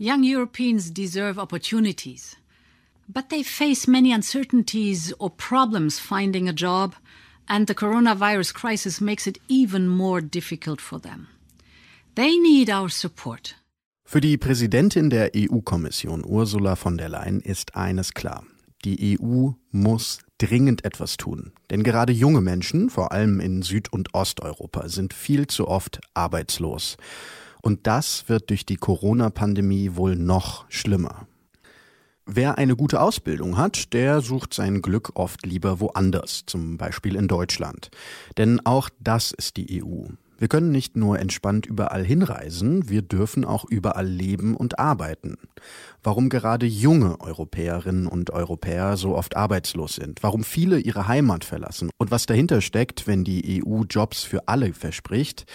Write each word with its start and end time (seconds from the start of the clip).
Young 0.00 0.22
Europeans 0.22 0.92
deserve 0.92 1.40
opportunities, 1.40 2.36
but 3.08 3.30
they 3.30 3.42
face 3.42 3.88
many 3.88 4.12
uncertainties 4.12 5.12
or 5.18 5.28
problems 5.28 5.98
finding 5.98 6.48
a 6.48 6.52
job, 6.52 6.94
and 7.48 7.66
the 7.66 7.74
coronavirus 7.74 8.54
crisis 8.54 9.00
makes 9.00 9.26
it 9.26 9.38
even 9.48 9.88
more 9.88 10.20
difficult 10.20 10.80
for 10.80 11.00
them. 11.00 11.26
They 12.14 12.38
need 12.38 12.70
our 12.70 12.88
support. 12.88 13.56
Für 14.04 14.20
die 14.20 14.36
Präsidentin 14.36 15.10
der 15.10 15.32
EU-Kommission, 15.34 16.24
Ursula 16.24 16.76
von 16.76 16.96
der 16.96 17.08
Leyen, 17.08 17.40
ist 17.40 17.74
eines 17.74 18.14
klar. 18.14 18.44
Die 18.84 19.18
EU 19.20 19.50
muss 19.72 20.20
dringend 20.38 20.84
etwas 20.84 21.16
tun. 21.16 21.50
Denn 21.70 21.82
gerade 21.82 22.12
junge 22.12 22.40
Menschen, 22.40 22.88
vor 22.88 23.10
allem 23.10 23.40
in 23.40 23.62
Süd- 23.62 23.92
und 23.92 24.14
Osteuropa, 24.14 24.88
sind 24.88 25.12
viel 25.12 25.48
zu 25.48 25.66
oft 25.66 26.00
arbeitslos. 26.14 26.96
Und 27.62 27.86
das 27.86 28.28
wird 28.28 28.50
durch 28.50 28.66
die 28.66 28.76
Corona-Pandemie 28.76 29.92
wohl 29.94 30.16
noch 30.16 30.64
schlimmer. 30.68 31.26
Wer 32.30 32.58
eine 32.58 32.76
gute 32.76 33.00
Ausbildung 33.00 33.56
hat, 33.56 33.94
der 33.94 34.20
sucht 34.20 34.52
sein 34.52 34.82
Glück 34.82 35.12
oft 35.14 35.46
lieber 35.46 35.80
woanders, 35.80 36.42
zum 36.44 36.76
Beispiel 36.76 37.16
in 37.16 37.26
Deutschland. 37.26 37.90
Denn 38.36 38.60
auch 38.66 38.90
das 39.00 39.32
ist 39.32 39.56
die 39.56 39.82
EU. 39.82 40.08
Wir 40.40 40.46
können 40.46 40.70
nicht 40.70 40.94
nur 40.94 41.18
entspannt 41.18 41.66
überall 41.66 42.04
hinreisen, 42.04 42.88
wir 42.88 43.02
dürfen 43.02 43.44
auch 43.44 43.64
überall 43.64 44.06
leben 44.06 44.56
und 44.56 44.78
arbeiten. 44.78 45.36
Warum 46.04 46.28
gerade 46.28 46.64
junge 46.64 47.20
Europäerinnen 47.20 48.06
und 48.06 48.30
Europäer 48.30 48.96
so 48.96 49.16
oft 49.16 49.34
arbeitslos 49.34 49.96
sind, 49.96 50.22
warum 50.22 50.44
viele 50.44 50.78
ihre 50.78 51.08
Heimat 51.08 51.44
verlassen 51.44 51.90
und 51.98 52.12
was 52.12 52.26
dahinter 52.26 52.60
steckt, 52.60 53.08
wenn 53.08 53.24
die 53.24 53.64
EU 53.64 53.82
Jobs 53.90 54.22
für 54.22 54.46
alle 54.46 54.74
verspricht, 54.74 55.46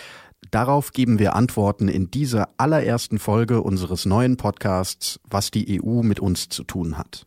Darauf 0.51 0.91
geben 0.91 1.19
wir 1.19 1.35
Antworten 1.35 1.87
in 1.87 2.11
dieser 2.11 2.49
allerersten 2.57 3.19
Folge 3.19 3.61
unseres 3.61 4.05
neuen 4.05 4.37
Podcasts, 4.37 5.19
was 5.29 5.51
die 5.51 5.81
EU 5.81 6.03
mit 6.03 6.19
uns 6.19 6.49
zu 6.49 6.63
tun 6.63 6.97
hat. 6.97 7.25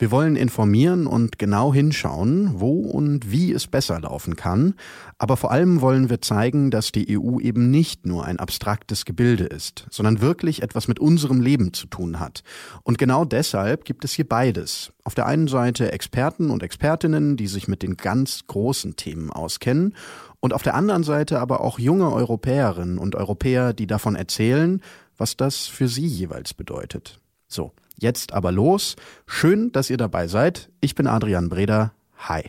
Wir 0.00 0.10
wollen 0.10 0.34
informieren 0.34 1.06
und 1.06 1.38
genau 1.38 1.74
hinschauen, 1.74 2.58
wo 2.58 2.80
und 2.80 3.30
wie 3.30 3.52
es 3.52 3.66
besser 3.66 4.00
laufen 4.00 4.34
kann, 4.34 4.72
aber 5.18 5.36
vor 5.36 5.50
allem 5.50 5.82
wollen 5.82 6.08
wir 6.08 6.22
zeigen, 6.22 6.70
dass 6.70 6.90
die 6.90 7.18
EU 7.18 7.38
eben 7.38 7.70
nicht 7.70 8.06
nur 8.06 8.24
ein 8.24 8.38
abstraktes 8.38 9.04
Gebilde 9.04 9.44
ist, 9.44 9.86
sondern 9.90 10.22
wirklich 10.22 10.62
etwas 10.62 10.88
mit 10.88 11.00
unserem 11.00 11.42
Leben 11.42 11.74
zu 11.74 11.86
tun 11.86 12.18
hat. 12.18 12.44
Und 12.82 12.96
genau 12.96 13.26
deshalb 13.26 13.84
gibt 13.84 14.06
es 14.06 14.14
hier 14.14 14.26
beides. 14.26 14.90
Auf 15.04 15.14
der 15.14 15.26
einen 15.26 15.48
Seite 15.48 15.92
Experten 15.92 16.48
und 16.48 16.62
Expertinnen, 16.62 17.36
die 17.36 17.46
sich 17.46 17.68
mit 17.68 17.82
den 17.82 17.98
ganz 17.98 18.46
großen 18.46 18.96
Themen 18.96 19.30
auskennen, 19.30 19.94
und 20.40 20.52
auf 20.52 20.62
der 20.62 20.74
anderen 20.74 21.04
Seite 21.04 21.40
aber 21.40 21.60
auch 21.60 21.78
junge 21.78 22.12
Europäerinnen 22.12 22.98
und 22.98 23.14
Europäer, 23.14 23.72
die 23.72 23.86
davon 23.86 24.16
erzählen, 24.16 24.82
was 25.16 25.36
das 25.36 25.66
für 25.66 25.88
sie 25.88 26.06
jeweils 26.06 26.54
bedeutet. 26.54 27.20
So, 27.46 27.72
Jetzt 28.00 28.32
aber 28.32 28.50
los. 28.50 28.96
Schön, 29.26 29.72
dass 29.72 29.90
ihr 29.90 29.98
dabei 29.98 30.26
seid. 30.26 30.70
Ich 30.80 30.94
bin 30.94 31.06
Adrian 31.06 31.50
Breder. 31.50 31.92
Hi. 32.16 32.44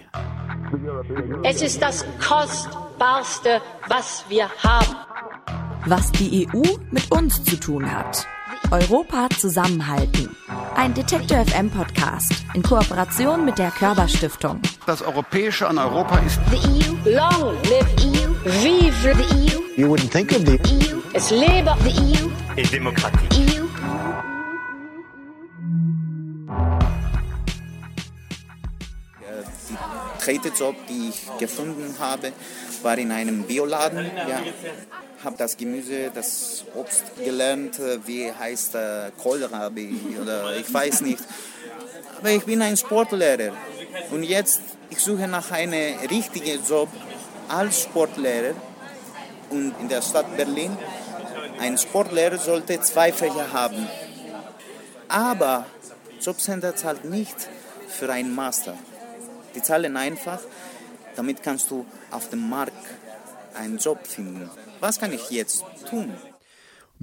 Es 1.44 1.62
ist 1.62 1.81
das 1.81 2.06
Kostbarste, 2.25 3.62
was 3.89 4.23
wir 4.30 4.50
haben. 4.64 4.95
Was 5.86 6.12
die 6.14 6.47
EU 6.47 6.62
mit 6.92 7.12
uns 7.12 7.44
zu 7.44 7.58
tun 7.59 7.92
hat. 7.92 8.25
Europa 8.70 9.28
zusammenhalten. 9.38 10.36
Ein 10.76 10.94
Detektor 10.94 11.45
FM 11.45 11.70
Podcast 11.70 12.34
in 12.54 12.62
Kooperation 12.64 13.45
mit 13.45 13.58
der 13.58 13.72
Körperstiftung. 13.72 14.62
Das 14.86 15.02
Europäische 15.02 15.68
an 15.68 15.78
Europa 15.78 16.18
ist 16.20 16.40
The 16.50 16.58
EU. 16.58 17.16
Long 17.16 17.53
live 17.64 17.88
EU. 18.06 18.34
Vive 18.45 19.16
the 19.16 19.36
EU. 19.36 19.62
You 19.78 19.88
wouldn't 19.88 20.12
think 20.12 20.31
of 20.31 20.45
the 20.45 20.59
EU. 20.73 21.02
Es 21.14 21.31
lebe 21.31 21.73
the 21.84 21.92
EU. 21.92 22.30
In 22.56 22.70
Demokratie. 22.70 23.28
EU. 23.58 23.61
Dritte 30.23 30.50
Job, 30.50 30.75
die 30.88 31.09
ich 31.09 31.39
gefunden 31.39 31.96
habe, 32.00 32.31
war 32.81 32.97
in 32.97 33.12
einem 33.12 33.44
Bioladen. 33.44 34.06
Ja, 34.28 34.41
habe 35.23 35.38
das 35.38 35.56
Gemüse, 35.57 36.12
das 36.13 36.66
Obst 36.73 37.03
gelernt, 37.23 37.79
wie 38.06 38.31
heißt 38.31 38.75
äh, 38.75 39.12
Kohlrabi 39.22 40.18
oder 40.19 40.56
ich 40.56 40.73
weiß 40.73 41.01
nicht. 41.01 41.23
Aber 42.18 42.29
ich 42.31 42.44
bin 42.44 42.62
ein 42.62 42.78
Sportlehrer 42.78 43.53
und 44.12 44.23
jetzt 44.23 44.62
ich 44.90 45.00
suche 45.00 45.28
nach 45.28 45.51
einem 45.51 46.00
richtigen 46.09 46.63
Job 46.67 46.90
als 47.47 47.84
Sportlehrer 47.84 48.56
und 49.50 49.73
in 49.79 49.90
der 49.90 50.01
Stadt 50.01 50.35
Berlin 50.35 50.75
ein 51.59 51.78
Sportlehrer 51.78 52.38
sollte 52.38 52.81
zwei 52.81 53.12
Fächer 53.12 53.53
haben. 53.53 53.88
Aber 55.07 55.66
Jobcenter 56.19 56.75
zahlt 56.75 57.06
nicht 57.06 57.35
für 57.88 58.12
einen 58.12 58.34
Master. 58.34 58.75
Die 59.56 59.62
zahlen 59.62 59.97
einfach, 59.97 60.39
damit 61.16 61.44
kannst 61.44 61.72
du 61.72 61.85
auf 62.09 62.29
dem 62.29 62.50
Markt 62.50 62.73
einen 63.56 63.78
Job 63.78 64.06
finden. 64.07 64.50
Was 64.79 65.00
kann 65.00 65.12
ich 65.13 65.29
jetzt 65.29 65.63
tun? 65.89 66.12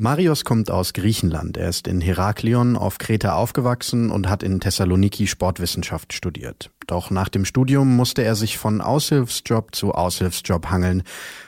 Marios 0.01 0.45
kommt 0.45 0.71
aus 0.71 0.93
Griechenland. 0.93 1.57
Er 1.57 1.69
ist 1.69 1.89
in 1.89 2.01
Heraklion 2.01 2.77
auf 2.77 2.99
Kreta 2.99 3.35
aufgewachsen 3.35 4.11
und 4.11 4.29
hat 4.29 4.45
in 4.45 4.61
Thessaloniki 4.61 5.27
Sportwissenschaft 5.27 6.13
studiert. 6.13 6.71
Doch 6.87 7.11
nach 7.11 7.29
dem 7.29 7.45
Studium 7.45 7.97
musste 7.97 8.23
er 8.23 8.37
sich 8.37 8.59
von 8.59 8.81
Aushilfsjob 8.81 9.75
zu 9.75 9.93
Aushilfsjob 9.93 10.71
hangeln. 10.71 11.03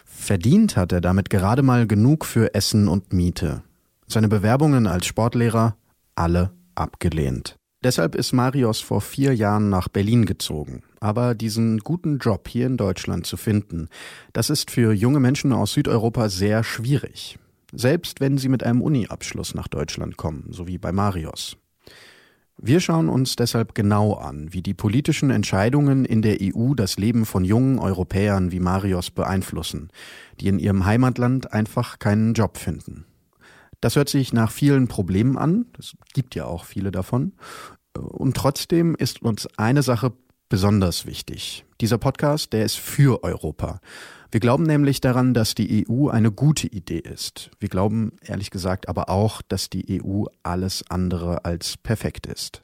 Verdient 0.05 0.77
hat 0.77 0.91
er 0.91 1.01
damit 1.01 1.31
gerade 1.31 1.63
mal 1.63 1.87
genug 1.87 2.25
für 2.25 2.53
Essen 2.53 2.89
und 2.89 3.13
Miete. 3.13 3.63
Seine 4.09 4.27
Bewerbungen 4.27 4.89
als 4.89 5.07
Sportlehrer 5.07 5.77
alle 6.17 6.51
abgelehnt. 6.75 7.55
Deshalb 7.85 8.17
ist 8.17 8.33
Marios 8.33 8.81
vor 8.81 9.01
vier 9.01 9.33
Jahren 9.33 9.71
nach 9.71 9.89
Berlin 9.89 10.27
gezogen. 10.27 10.83
Aber 11.01 11.35
diesen 11.35 11.79
guten 11.79 12.19
Job 12.19 12.47
hier 12.47 12.67
in 12.67 12.77
Deutschland 12.77 13.27
zu 13.27 13.39
finden, 13.39 13.89
das 14.35 14.51
ist 14.51 14.71
für 14.71 14.93
junge 14.93 15.19
Menschen 15.19 15.53
aus 15.53 15.73
Südeuropa 15.73 16.29
sehr 16.29 16.63
schwierig. 16.63 17.39
Selbst 17.73 18.21
wenn 18.21 18.37
sie 18.37 18.49
mit 18.49 18.63
einem 18.65 18.83
Uni-Abschluss 18.83 19.55
nach 19.55 19.69
Deutschland 19.69 20.19
kommen, 20.19 20.49
so 20.51 20.69
wie 20.69 20.77
bei 20.77 20.93
Marios. 20.93 21.57
Wir 22.63 22.81
schauen 22.81 23.09
uns 23.09 23.37
deshalb 23.37 23.75
genau 23.75 24.13
an, 24.13 24.53
wie 24.53 24.61
die 24.61 24.75
politischen 24.75 25.31
Entscheidungen 25.31 26.05
in 26.05 26.21
der 26.21 26.37
EU 26.43 26.75
das 26.75 26.99
Leben 26.99 27.25
von 27.25 27.43
jungen 27.43 27.79
Europäern 27.79 28.53
wie 28.53 28.61
Marios 28.61 29.11
beeinflussen, 29.11 29.89
die 30.41 30.49
in 30.49 30.59
ihrem 30.59 30.85
Heimatland 30.85 31.55
einfach 31.55 31.99
keinen 31.99 32.35
Job 32.35 32.59
finden. 32.59 33.07
Das 33.81 33.97
hört 33.97 34.11
sich 34.11 34.35
nach 34.35 34.51
vielen 34.51 34.89
Problemen 34.89 35.39
an, 35.39 35.65
es 35.79 35.97
gibt 36.13 36.35
ja 36.35 36.45
auch 36.45 36.67
viele 36.67 36.91
davon. 36.91 37.33
Und 37.97 38.37
trotzdem 38.37 38.95
ist 38.95 39.23
uns 39.23 39.49
eine 39.57 39.83
Sache 39.83 40.13
besonders 40.51 41.07
wichtig. 41.07 41.65
Dieser 41.81 41.97
Podcast, 41.97 42.53
der 42.53 42.67
ist 42.67 42.77
für 42.77 43.25
Europa. 43.25 43.81
Wir 44.31 44.41
glauben 44.41 44.65
nämlich 44.65 45.01
daran, 45.01 45.33
dass 45.33 45.55
die 45.55 45.87
EU 45.89 46.09
eine 46.09 46.31
gute 46.31 46.67
Idee 46.67 46.99
ist. 46.99 47.51
Wir 47.59 47.71
glauben 47.71 48.13
ehrlich 48.23 48.51
gesagt 48.51 48.89
aber 48.89 49.09
auch, 49.09 49.41
dass 49.41 49.71
die 49.71 50.03
EU 50.03 50.25
alles 50.43 50.85
andere 50.91 51.47
als 51.47 51.79
perfekt 51.79 52.27
ist. 52.27 52.63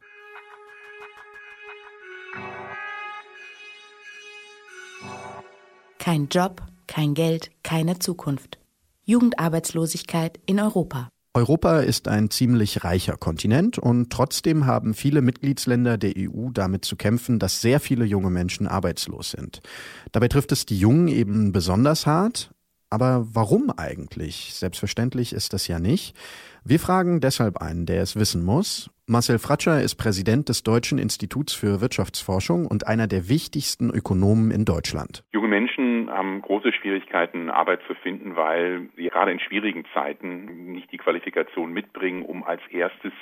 Kein 5.99 6.29
Job, 6.29 6.63
kein 6.87 7.15
Geld, 7.15 7.51
keine 7.63 7.99
Zukunft. 7.99 8.59
Jugendarbeitslosigkeit 9.07 10.39
in 10.47 10.61
Europa. 10.61 11.09
Europa 11.37 11.81
ist 11.81 12.09
ein 12.09 12.31
ziemlich 12.31 12.83
reicher 12.83 13.19
Kontinent 13.19 13.79
und 13.79 14.09
trotzdem 14.11 14.65
haben 14.65 14.95
viele 14.95 15.21
Mitgliedsländer 15.21 15.99
der 15.99 16.15
EU 16.17 16.49
damit 16.51 16.87
zu 16.87 16.97
kämpfen, 16.97 17.39
dass 17.39 17.61
sehr 17.61 17.79
viele 17.79 18.07
junge 18.07 18.31
Menschen 18.31 18.67
arbeitslos 18.67 19.33
sind. 19.33 19.61
Dabei 20.13 20.29
trifft 20.29 20.51
es 20.53 20.65
die 20.65 20.79
Jungen 20.79 21.09
eben 21.09 21.53
besonders 21.53 22.07
hart. 22.07 22.53
Aber 22.89 23.27
warum 23.33 23.71
eigentlich? 23.71 24.53
Selbstverständlich 24.55 25.35
ist 25.35 25.53
das 25.53 25.69
ja 25.69 25.79
nicht. 25.79 26.17
Wir 26.69 26.81
fragen 26.81 27.21
deshalb 27.21 27.59
einen, 27.59 27.87
der 27.87 28.03
es 28.03 28.17
wissen 28.17 28.45
muss. 28.45 28.91
Marcel 29.07 29.39
Fratscher 29.39 29.81
ist 29.83 29.95
Präsident 29.95 30.49
des 30.49 30.65
Deutschen 30.65 30.99
Instituts 30.99 31.55
für 31.55 31.81
Wirtschaftsforschung 31.81 32.67
und 32.67 32.89
einer 32.89 33.07
der 33.07 33.29
wichtigsten 33.29 33.89
Ökonomen 33.91 34.51
in 34.51 34.65
Deutschland. 34.65 35.23
Junge 35.33 35.47
Menschen 35.47 36.11
haben 36.11 36.43
große 36.43 36.73
Schwierigkeiten, 36.73 37.51
Arbeit 37.51 37.83
zu 37.87 37.95
finden, 37.95 38.35
weil 38.35 38.89
sie 38.97 39.05
gerade 39.05 39.31
in 39.31 39.39
schwierigen 39.39 39.85
Zeiten 39.95 40.73
nicht 40.73 40.91
die 40.91 40.99
Qualifikation 40.99 41.73
mitbringen, 41.73 42.25
um 42.25 42.43
als 42.43 42.63
erstes 42.73 43.13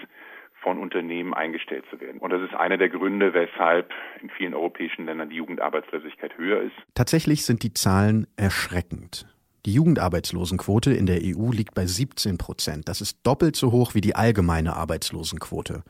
von 0.63 0.79
Unternehmen 0.79 1.35
eingestellt 1.35 1.85
zu 1.91 2.01
werden. 2.01 2.21
Und 2.21 2.33
das 2.33 2.41
ist 2.41 2.55
einer 2.55 2.79
der 2.79 2.89
Gründe, 2.89 3.35
weshalb 3.35 3.93
in 4.23 4.31
vielen 4.31 4.55
europäischen 4.55 5.05
Ländern 5.05 5.29
die 5.29 5.37
Jugendarbeitslosigkeit 5.37 6.39
höher 6.39 6.63
ist. 6.63 6.77
Tatsächlich 6.95 7.45
sind 7.45 7.63
die 7.63 7.75
Zahlen 7.75 8.27
erschreckend. 8.39 9.27
Die 9.67 9.73
Jugendarbeitslosenquote 9.73 10.93
in 10.93 11.07
der 11.07 11.21
EU 11.23 11.51
liegt 11.51 11.75
bei 11.75 11.87
17 11.87 12.37
Prozent. 12.37 12.87
Das 12.87 13.01
ist 13.01 13.27
doppelt 13.27 13.57
so 13.57 13.73
hoch 13.73 13.95
wie 13.95 14.03
die 14.03 14.15
allgemeine 14.15 14.77
Arbeitslosenquote. 14.77 15.83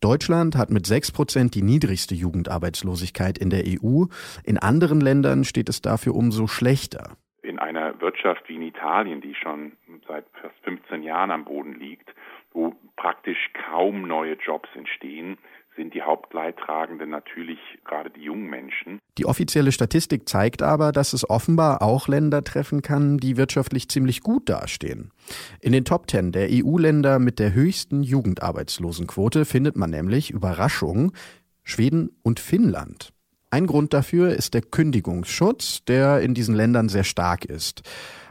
Deutschland 0.00 0.56
hat 0.56 0.70
mit 0.70 0.86
6 0.86 1.12
Prozent 1.12 1.54
die 1.54 1.62
niedrigste 1.62 2.14
Jugendarbeitslosigkeit 2.14 3.36
in 3.36 3.50
der 3.50 3.64
EU. 3.66 4.04
In 4.44 4.56
anderen 4.56 5.02
Ländern 5.02 5.44
steht 5.44 5.68
es 5.68 5.82
dafür 5.82 6.14
umso 6.14 6.46
schlechter. 6.46 7.16
In 7.42 7.58
einer 7.58 8.00
Wirtschaft 8.00 8.48
wie 8.48 8.54
in 8.54 8.62
Italien, 8.62 9.20
die 9.20 9.34
schon 9.34 9.72
seit 10.08 10.24
fast 10.40 10.56
15 10.64 11.02
Jahren 11.02 11.30
am 11.30 11.44
Boden 11.44 11.78
liegt, 11.78 12.08
wo 12.52 12.74
kaum 13.70 14.06
neue 14.06 14.34
Jobs 14.34 14.68
entstehen, 14.74 15.38
sind 15.76 15.94
die 15.94 16.02
Hauptleidtragenden 16.02 17.10
natürlich 17.10 17.58
gerade 17.84 18.10
die 18.10 18.22
jungen 18.22 18.50
Menschen. 18.50 18.98
Die 19.18 19.26
offizielle 19.26 19.72
Statistik 19.72 20.28
zeigt 20.28 20.62
aber, 20.62 20.92
dass 20.92 21.12
es 21.12 21.28
offenbar 21.28 21.82
auch 21.82 22.08
Länder 22.08 22.42
treffen 22.42 22.82
kann, 22.82 23.18
die 23.18 23.36
wirtschaftlich 23.36 23.88
ziemlich 23.88 24.20
gut 24.20 24.48
dastehen. 24.48 25.12
In 25.60 25.72
den 25.72 25.84
Top 25.84 26.06
Ten 26.06 26.32
der 26.32 26.48
EU-Länder 26.50 27.18
mit 27.18 27.38
der 27.38 27.54
höchsten 27.54 28.02
Jugendarbeitslosenquote 28.02 29.44
findet 29.44 29.76
man 29.76 29.90
nämlich, 29.90 30.30
Überraschung, 30.30 31.12
Schweden 31.62 32.10
und 32.22 32.40
Finnland. 32.40 33.12
Ein 33.52 33.66
Grund 33.66 33.92
dafür 33.92 34.30
ist 34.30 34.54
der 34.54 34.62
Kündigungsschutz, 34.62 35.84
der 35.84 36.20
in 36.20 36.34
diesen 36.34 36.54
Ländern 36.54 36.88
sehr 36.88 37.04
stark 37.04 37.44
ist. 37.44 37.82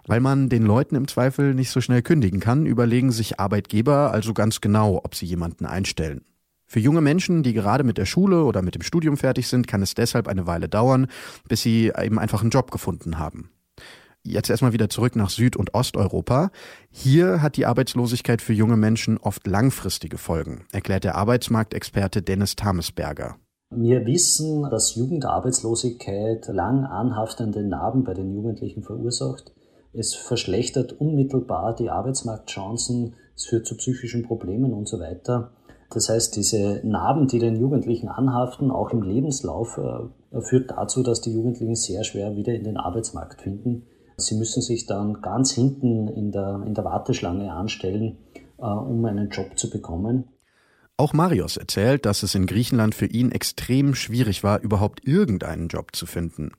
Weil 0.07 0.21
man 0.21 0.47
den 0.47 0.63
Leuten 0.63 0.95
im 0.95 1.07
Zweifel 1.07 1.53
nicht 1.53 1.71
so 1.71 1.81
schnell 1.81 2.01
kündigen 2.01 2.39
kann, 2.39 2.65
überlegen 2.65 3.11
sich 3.11 3.39
Arbeitgeber 3.39 4.11
also 4.11 4.33
ganz 4.33 4.61
genau, 4.61 5.01
ob 5.03 5.15
sie 5.15 5.25
jemanden 5.25 5.65
einstellen. 5.65 6.23
Für 6.71 6.79
junge 6.79 7.01
Menschen, 7.01 7.41
die 7.41 7.53
gerade 7.53 7.83
mit 7.83 7.97
der 7.97 8.05
Schule 8.05 8.43
oder 8.43 8.61
mit 8.61 8.75
dem 8.75 8.83
Studium 8.83 9.17
fertig 9.17 9.47
sind, 9.47 9.67
kann 9.67 9.81
es 9.81 9.95
deshalb 9.95 10.27
eine 10.27 10.45
Weile 10.45 10.69
dauern, 10.69 11.07
bis 11.47 11.63
sie 11.63 11.91
eben 11.99 12.19
einfach 12.19 12.41
einen 12.41 12.51
Job 12.51 12.69
gefunden 12.69 13.17
haben. 13.17 13.49
Jetzt 14.21 14.51
erstmal 14.51 14.71
wieder 14.71 14.87
zurück 14.87 15.15
nach 15.15 15.31
Süd- 15.31 15.55
und 15.57 15.73
Osteuropa. 15.73 16.51
Hier 16.91 17.41
hat 17.41 17.57
die 17.57 17.65
Arbeitslosigkeit 17.65 18.39
für 18.39 18.53
junge 18.53 18.77
Menschen 18.77 19.17
oft 19.17 19.47
langfristige 19.47 20.19
Folgen, 20.19 20.65
erklärt 20.71 21.05
der 21.05 21.15
Arbeitsmarktexperte 21.15 22.21
Dennis 22.21 22.55
Tamesberger. 22.55 23.37
Wir 23.71 24.05
wissen, 24.05 24.69
dass 24.69 24.93
Jugendarbeitslosigkeit 24.93 26.49
lang 26.49 26.85
anhaftende 26.85 27.63
Narben 27.63 28.03
bei 28.03 28.13
den 28.13 28.31
Jugendlichen 28.31 28.83
verursacht. 28.83 29.53
Es 29.91 30.13
verschlechtert 30.13 30.93
unmittelbar 30.93 31.75
die 31.75 31.89
Arbeitsmarktchancen, 31.89 33.15
es 33.35 33.45
führt 33.47 33.65
zu 33.65 33.75
psychischen 33.75 34.21
Problemen 34.21 34.71
und 34.71 34.87
so 34.87 34.99
weiter. 34.99 35.53
Das 35.91 36.09
heißt, 36.09 36.35
diese 36.35 36.81
Narben, 36.83 37.27
die 37.27 37.39
den 37.39 37.59
Jugendlichen 37.59 38.09
anhaften, 38.09 38.69
auch 38.69 38.91
im 38.91 39.01
Lebenslauf, 39.01 39.77
äh, 39.77 40.41
führt 40.41 40.71
dazu, 40.71 41.01
dass 41.01 41.21
die 41.21 41.33
Jugendlichen 41.33 41.75
sehr 41.75 42.03
schwer 42.03 42.35
wieder 42.35 42.53
in 42.53 42.63
den 42.63 42.77
Arbeitsmarkt 42.77 43.41
finden. 43.41 43.87
Sie 44.17 44.35
müssen 44.35 44.61
sich 44.61 44.85
dann 44.85 45.21
ganz 45.21 45.51
hinten 45.51 46.07
in 46.07 46.31
der, 46.31 46.61
in 46.65 46.73
der 46.73 46.85
Warteschlange 46.85 47.51
anstellen, 47.51 48.17
äh, 48.59 48.65
um 48.65 49.03
einen 49.05 49.29
Job 49.29 49.57
zu 49.57 49.69
bekommen. 49.69 50.25
Auch 50.97 51.13
Marius 51.13 51.57
erzählt, 51.57 52.05
dass 52.05 52.23
es 52.23 52.35
in 52.35 52.45
Griechenland 52.45 52.93
für 52.93 53.05
ihn 53.05 53.31
extrem 53.31 53.95
schwierig 53.95 54.43
war, 54.43 54.59
überhaupt 54.59 55.07
irgendeinen 55.07 55.69
Job 55.69 55.95
zu 55.95 56.05
finden. 56.05 56.51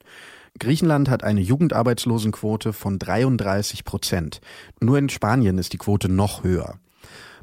Griechenland 0.59 1.09
hat 1.09 1.23
eine 1.23 1.41
Jugendarbeitslosenquote 1.41 2.73
von 2.73 2.99
33 2.99 3.85
Prozent. 3.85 4.41
Nur 4.81 4.99
in 4.99 5.09
Spanien 5.09 5.59
ist 5.59 5.73
die 5.75 5.79
Quote 5.79 6.09
noch 6.09 6.43
höher. 6.43 6.81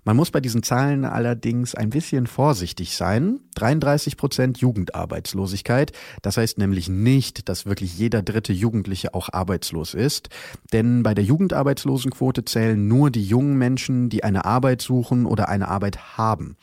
Man 0.07 0.15
muss 0.15 0.31
bei 0.31 0.39
diesen 0.39 0.63
Zahlen 0.63 1.04
allerdings 1.04 1.75
ein 1.75 1.89
bisschen 1.89 2.27
vorsichtig 2.27 2.95
sein. 2.95 3.42
33 3.56 4.15
Prozent 4.15 4.57
Jugendarbeitslosigkeit. 4.59 5.92
Das 6.21 6.38
heißt 6.38 6.59
nämlich 6.59 6.88
nicht, 6.88 7.50
dass 7.50 7.65
wirklich 7.65 7.98
jeder 7.98 8.21
dritte 8.21 8.54
Jugendliche 8.54 9.13
auch 9.13 9.27
arbeitslos 9.33 9.94
ist. 9.94 10.30
Denn 10.71 11.04
bei 11.04 11.13
der 11.13 11.25
Jugendarbeitslosenquote 11.25 12.45
zählen 12.45 12.88
nur 12.88 13.12
die 13.12 13.25
jungen 13.25 13.57
Menschen, 13.57 14.07
die 14.07 14.24
eine 14.24 14.45
Arbeit 14.45 14.81
suchen 14.81 15.25
oder 15.25 15.50
eine 15.50 15.68
Arbeit 15.68 16.18
haben. 16.18 16.56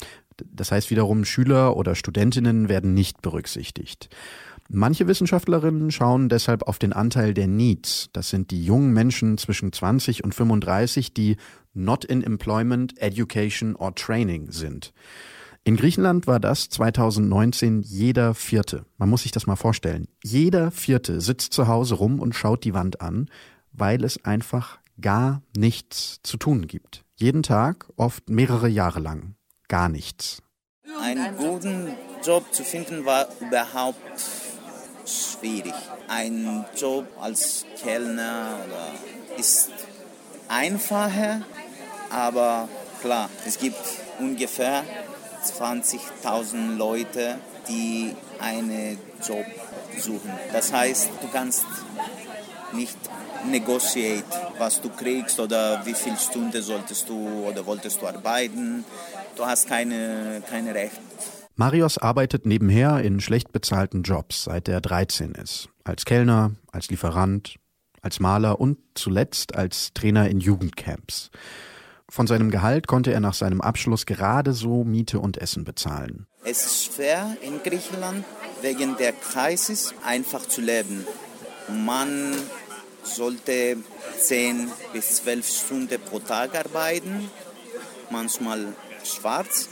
Das 0.50 0.72
heißt 0.72 0.90
wiederum, 0.90 1.26
Schüler 1.26 1.76
oder 1.76 1.96
Studentinnen 1.96 2.70
werden 2.70 2.94
nicht 2.94 3.20
berücksichtigt. 3.20 4.08
Manche 4.68 5.06
Wissenschaftlerinnen 5.06 5.90
schauen 5.90 6.28
deshalb 6.28 6.62
auf 6.62 6.78
den 6.78 6.92
Anteil 6.92 7.34
der 7.34 7.46
Needs. 7.46 8.08
Das 8.12 8.30
sind 8.30 8.50
die 8.50 8.64
jungen 8.64 8.92
Menschen 8.92 9.36
zwischen 9.36 9.72
20 9.72 10.24
und 10.24 10.34
35, 10.34 11.12
die 11.12 11.36
not 11.74 12.04
in 12.04 12.22
employment, 12.22 12.98
education 12.98 13.76
or 13.76 13.94
training 13.94 14.50
sind. 14.50 14.94
In 15.64 15.76
Griechenland 15.76 16.26
war 16.26 16.40
das 16.40 16.68
2019 16.68 17.80
jeder 17.80 18.34
Vierte. 18.34 18.84
Man 18.98 19.08
muss 19.08 19.22
sich 19.22 19.32
das 19.32 19.46
mal 19.46 19.56
vorstellen. 19.56 20.08
Jeder 20.22 20.70
Vierte 20.70 21.20
sitzt 21.20 21.52
zu 21.52 21.68
Hause 21.68 21.94
rum 21.94 22.20
und 22.20 22.34
schaut 22.34 22.64
die 22.64 22.74
Wand 22.74 23.00
an, 23.00 23.30
weil 23.72 24.04
es 24.04 24.24
einfach 24.24 24.78
gar 25.00 25.42
nichts 25.56 26.20
zu 26.22 26.36
tun 26.36 26.66
gibt. 26.66 27.04
Jeden 27.16 27.42
Tag, 27.42 27.88
oft 27.96 28.28
mehrere 28.28 28.68
Jahre 28.68 29.00
lang. 29.00 29.36
Gar 29.68 29.88
nichts. 29.88 30.42
Einen 31.00 31.36
guten 31.36 31.88
Job 32.24 32.44
zu 32.52 32.62
finden 32.62 33.04
war 33.04 33.26
überhaupt 33.40 33.98
schwierig. 35.06 35.74
Ein 36.08 36.64
Job 36.76 37.06
als 37.20 37.64
Kellner 37.82 38.58
ist 39.36 39.70
einfacher, 40.48 41.42
aber 42.10 42.68
klar, 43.00 43.28
es 43.46 43.58
gibt 43.58 43.78
ungefähr 44.18 44.84
20.000 45.44 46.76
Leute, 46.76 47.38
die 47.68 48.14
einen 48.40 48.98
Job 49.26 49.44
suchen. 49.98 50.32
Das 50.52 50.72
heißt, 50.72 51.10
du 51.20 51.28
kannst 51.28 51.64
nicht 52.72 52.98
negotiate, 53.46 54.24
was 54.58 54.80
du 54.80 54.88
kriegst 54.88 55.38
oder 55.38 55.84
wie 55.84 55.94
viele 55.94 56.16
Stunden 56.16 56.62
solltest 56.62 57.08
du 57.08 57.46
oder 57.48 57.64
wolltest 57.66 58.00
du 58.00 58.06
arbeiten. 58.06 58.84
Du 59.36 59.44
hast 59.44 59.68
keine, 59.68 60.42
keine 60.48 60.74
Recht. 60.74 61.00
Marios 61.56 61.98
arbeitet 61.98 62.46
nebenher 62.46 63.00
in 63.02 63.20
schlecht 63.20 63.52
bezahlten 63.52 64.02
Jobs, 64.02 64.42
seit 64.44 64.68
er 64.68 64.80
13 64.80 65.36
ist. 65.36 65.68
Als 65.84 66.04
Kellner, 66.04 66.52
als 66.72 66.88
Lieferant, 66.88 67.56
als 68.02 68.18
Maler 68.18 68.60
und 68.60 68.78
zuletzt 68.94 69.54
als 69.54 69.92
Trainer 69.94 70.28
in 70.28 70.40
Jugendcamps. 70.40 71.30
Von 72.10 72.26
seinem 72.26 72.50
Gehalt 72.50 72.88
konnte 72.88 73.12
er 73.12 73.20
nach 73.20 73.34
seinem 73.34 73.60
Abschluss 73.60 74.04
gerade 74.04 74.52
so 74.52 74.82
Miete 74.82 75.20
und 75.20 75.38
Essen 75.38 75.62
bezahlen. 75.62 76.26
Es 76.44 76.66
ist 76.66 76.94
schwer 76.94 77.36
in 77.40 77.62
Griechenland 77.62 78.24
wegen 78.60 78.96
der 78.96 79.12
Kreises 79.12 79.94
einfach 80.04 80.46
zu 80.46 80.60
leben. 80.60 81.06
Man 81.68 82.34
sollte 83.04 83.76
10 84.18 84.68
bis 84.92 85.22
12 85.22 85.48
Stunden 85.48 86.00
pro 86.00 86.18
Tag 86.18 86.58
arbeiten, 86.58 87.30
manchmal 88.10 88.74
schwarz 89.04 89.68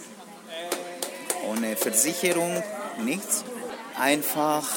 ohne 1.50 1.76
Versicherung, 1.76 2.62
nichts. 3.04 3.44
Einfach 3.98 4.68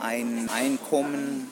ein 0.00 0.48
Einkommen 0.48 1.48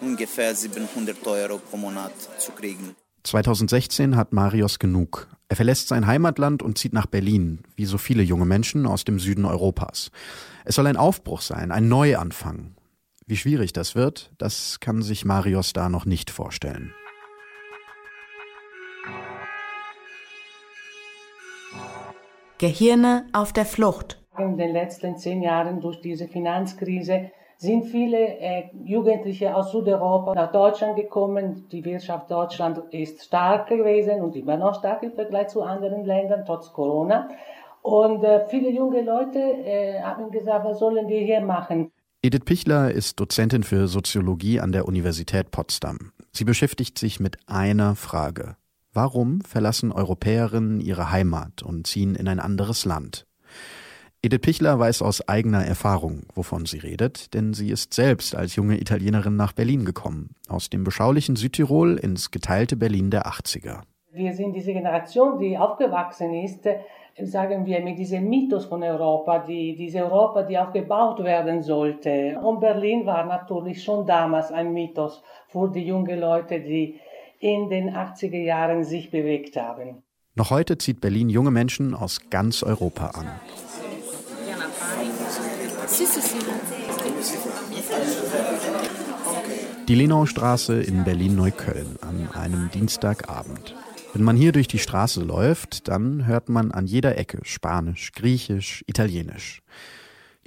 ungefähr 0.00 0.54
700 0.54 1.26
Euro 1.26 1.58
pro 1.58 1.76
Monat 1.76 2.12
zu 2.38 2.52
kriegen. 2.52 2.94
2016 3.24 4.16
hat 4.16 4.32
Marios 4.32 4.78
genug. 4.78 5.28
Er 5.48 5.56
verlässt 5.56 5.88
sein 5.88 6.06
Heimatland 6.06 6.62
und 6.62 6.78
zieht 6.78 6.92
nach 6.92 7.06
Berlin, 7.06 7.60
wie 7.76 7.86
so 7.86 7.98
viele 7.98 8.22
junge 8.22 8.44
Menschen 8.44 8.86
aus 8.86 9.04
dem 9.04 9.18
Süden 9.18 9.44
Europas. 9.44 10.10
Es 10.64 10.74
soll 10.74 10.86
ein 10.86 10.96
Aufbruch 10.96 11.40
sein, 11.40 11.70
ein 11.70 11.88
Neuanfang. 11.88 12.74
Wie 13.26 13.36
schwierig 13.36 13.72
das 13.72 13.94
wird, 13.94 14.30
das 14.36 14.80
kann 14.80 15.00
sich 15.00 15.24
Marios 15.24 15.72
da 15.72 15.88
noch 15.88 16.04
nicht 16.04 16.30
vorstellen. 16.30 16.92
Gehirne 22.64 23.26
auf 23.34 23.52
der 23.52 23.66
Flucht. 23.66 24.24
In 24.38 24.56
den 24.56 24.72
letzten 24.72 25.18
zehn 25.18 25.42
Jahren 25.42 25.82
durch 25.82 26.00
diese 26.00 26.28
Finanzkrise 26.28 27.30
sind 27.58 27.84
viele 27.84 28.38
äh, 28.38 28.70
Jugendliche 28.86 29.54
aus 29.54 29.70
Südeuropa 29.70 30.32
nach 30.32 30.50
Deutschland 30.50 30.96
gekommen. 30.96 31.66
Die 31.70 31.84
Wirtschaft 31.84 32.30
Deutschland 32.30 32.80
ist 32.90 33.22
stark 33.22 33.68
gewesen 33.68 34.22
und 34.22 34.34
immer 34.34 34.56
noch 34.56 34.78
stark 34.78 35.02
im 35.02 35.12
Vergleich 35.12 35.48
zu 35.48 35.60
anderen 35.60 36.06
Ländern, 36.06 36.44
trotz 36.46 36.72
Corona. 36.72 37.28
Und 37.82 38.24
äh, 38.24 38.46
viele 38.48 38.70
junge 38.70 39.02
Leute 39.02 39.40
äh, 39.40 40.00
haben 40.00 40.30
gesagt, 40.30 40.64
was 40.64 40.78
sollen 40.78 41.06
wir 41.06 41.20
hier 41.20 41.42
machen? 41.42 41.92
Edith 42.22 42.46
Pichler 42.46 42.90
ist 42.90 43.20
Dozentin 43.20 43.62
für 43.62 43.88
Soziologie 43.88 44.58
an 44.58 44.72
der 44.72 44.88
Universität 44.88 45.50
Potsdam. 45.50 46.12
Sie 46.32 46.44
beschäftigt 46.44 46.98
sich 46.98 47.20
mit 47.20 47.36
einer 47.46 47.94
Frage. 47.94 48.56
Warum 48.96 49.40
verlassen 49.40 49.90
Europäerinnen 49.90 50.80
ihre 50.80 51.10
Heimat 51.10 51.64
und 51.64 51.88
ziehen 51.88 52.14
in 52.14 52.28
ein 52.28 52.38
anderes 52.38 52.84
Land? 52.84 53.26
Edith 54.22 54.40
Pichler 54.40 54.78
weiß 54.78 55.02
aus 55.02 55.28
eigener 55.28 55.66
Erfahrung, 55.66 56.22
wovon 56.32 56.64
sie 56.64 56.78
redet, 56.78 57.34
denn 57.34 57.54
sie 57.54 57.70
ist 57.70 57.92
selbst 57.92 58.36
als 58.36 58.54
junge 58.54 58.80
Italienerin 58.80 59.34
nach 59.34 59.52
Berlin 59.52 59.84
gekommen, 59.84 60.36
aus 60.48 60.70
dem 60.70 60.84
beschaulichen 60.84 61.34
Südtirol 61.34 61.96
ins 61.96 62.30
geteilte 62.30 62.76
Berlin 62.76 63.10
der 63.10 63.26
80er. 63.26 63.80
Wir 64.12 64.32
sind 64.32 64.52
diese 64.54 64.72
Generation, 64.72 65.40
die 65.40 65.58
aufgewachsen 65.58 66.32
ist, 66.32 66.64
sagen 67.20 67.66
wir, 67.66 67.80
mit 67.80 67.98
diesem 67.98 68.28
Mythos 68.28 68.66
von 68.66 68.84
Europa, 68.84 69.40
die, 69.40 69.74
diese 69.74 70.04
Europa, 70.04 70.44
die 70.44 70.56
auch 70.56 70.72
gebaut 70.72 71.22
werden 71.24 71.62
sollte. 71.62 72.38
Und 72.40 72.60
Berlin 72.60 73.04
war 73.04 73.26
natürlich 73.26 73.82
schon 73.82 74.06
damals 74.06 74.52
ein 74.52 74.72
Mythos 74.72 75.20
für 75.48 75.68
die 75.68 75.84
jungen 75.84 76.20
Leute, 76.20 76.60
die 76.60 77.00
in 77.40 77.68
den 77.68 77.90
80er 77.90 78.42
Jahren 78.42 78.84
sich 78.84 79.10
bewegt 79.10 79.56
haben. 79.56 80.02
Noch 80.34 80.50
heute 80.50 80.78
zieht 80.78 81.00
Berlin 81.00 81.28
junge 81.28 81.50
Menschen 81.50 81.94
aus 81.94 82.20
ganz 82.30 82.62
Europa 82.62 83.08
an. 83.10 83.28
Die 89.86 89.94
Lenaustraße 89.94 90.82
in 90.82 91.04
Berlin-Neukölln 91.04 91.98
an 92.00 92.28
einem 92.32 92.70
Dienstagabend. 92.70 93.74
Wenn 94.14 94.22
man 94.22 94.36
hier 94.36 94.52
durch 94.52 94.68
die 94.68 94.78
Straße 94.78 95.22
läuft, 95.22 95.88
dann 95.88 96.26
hört 96.26 96.48
man 96.48 96.72
an 96.72 96.86
jeder 96.86 97.18
Ecke 97.18 97.40
Spanisch, 97.42 98.12
Griechisch, 98.12 98.84
Italienisch. 98.86 99.62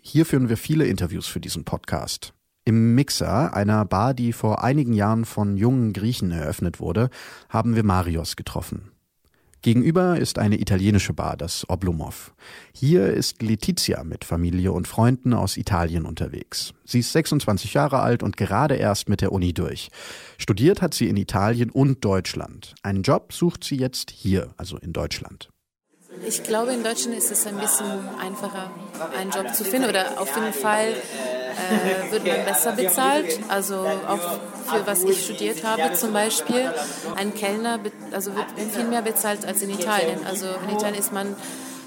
Hier 0.01 0.25
führen 0.25 0.49
wir 0.49 0.57
viele 0.57 0.85
Interviews 0.85 1.27
für 1.27 1.39
diesen 1.39 1.65
Podcast. 1.65 2.33
Im 2.67 2.95
Mixer, 2.95 3.53
einer 3.53 3.85
Bar, 3.85 4.13
die 4.13 4.33
vor 4.33 4.61
einigen 4.61 4.91
Jahren 4.91 5.23
von 5.23 5.55
jungen 5.55 5.93
Griechen 5.93 6.31
eröffnet 6.31 6.81
wurde, 6.81 7.09
haben 7.47 7.77
wir 7.77 7.85
Marios 7.85 8.35
getroffen. 8.35 8.91
Gegenüber 9.61 10.19
ist 10.19 10.37
eine 10.37 10.59
italienische 10.59 11.13
Bar, 11.13 11.37
das 11.37 11.69
Oblomov. 11.69 12.33
Hier 12.73 13.07
ist 13.07 13.41
Letizia 13.41 14.03
mit 14.03 14.25
Familie 14.25 14.73
und 14.73 14.85
Freunden 14.85 15.33
aus 15.33 15.55
Italien 15.55 16.05
unterwegs. 16.05 16.73
Sie 16.83 16.99
ist 16.99 17.13
26 17.13 17.73
Jahre 17.73 17.99
alt 17.99 18.21
und 18.21 18.35
gerade 18.35 18.75
erst 18.75 19.07
mit 19.07 19.21
der 19.21 19.31
Uni 19.31 19.53
durch. 19.53 19.87
Studiert 20.37 20.81
hat 20.81 20.93
sie 20.93 21.07
in 21.07 21.15
Italien 21.15 21.69
und 21.69 22.03
Deutschland. 22.03 22.75
Einen 22.83 23.03
Job 23.03 23.31
sucht 23.31 23.63
sie 23.63 23.77
jetzt 23.77 24.11
hier, 24.11 24.49
also 24.57 24.75
in 24.75 24.91
Deutschland. 24.91 25.47
Ich 26.25 26.43
glaube, 26.43 26.73
in 26.73 26.83
Deutschland 26.83 27.17
ist 27.17 27.31
es 27.31 27.45
ein 27.45 27.57
bisschen 27.57 27.85
einfacher, 28.19 28.71
einen 29.17 29.31
Job 29.31 29.53
zu 29.53 29.63
finden 29.63 29.89
oder 29.89 30.19
auf 30.19 30.35
jeden 30.35 30.53
Fall 30.53 30.93
äh, 30.93 32.11
wird 32.11 32.25
man 32.25 32.45
besser 32.45 32.71
bezahlt. 32.73 33.39
Also 33.49 33.75
auch 33.75 34.39
für 34.67 34.85
was 34.85 35.03
ich 35.03 35.23
studiert 35.25 35.63
habe 35.63 35.93
zum 35.93 36.13
Beispiel. 36.13 36.71
Ein 37.15 37.33
Kellner 37.33 37.79
also 38.11 38.35
wird 38.35 38.47
viel 38.73 38.85
mehr 38.85 39.01
bezahlt 39.01 39.45
als 39.45 39.61
in 39.61 39.69
Italien. 39.69 40.25
Also 40.25 40.47
in 40.67 40.75
Italien 40.75 40.99
ist 40.99 41.13
man 41.13 41.35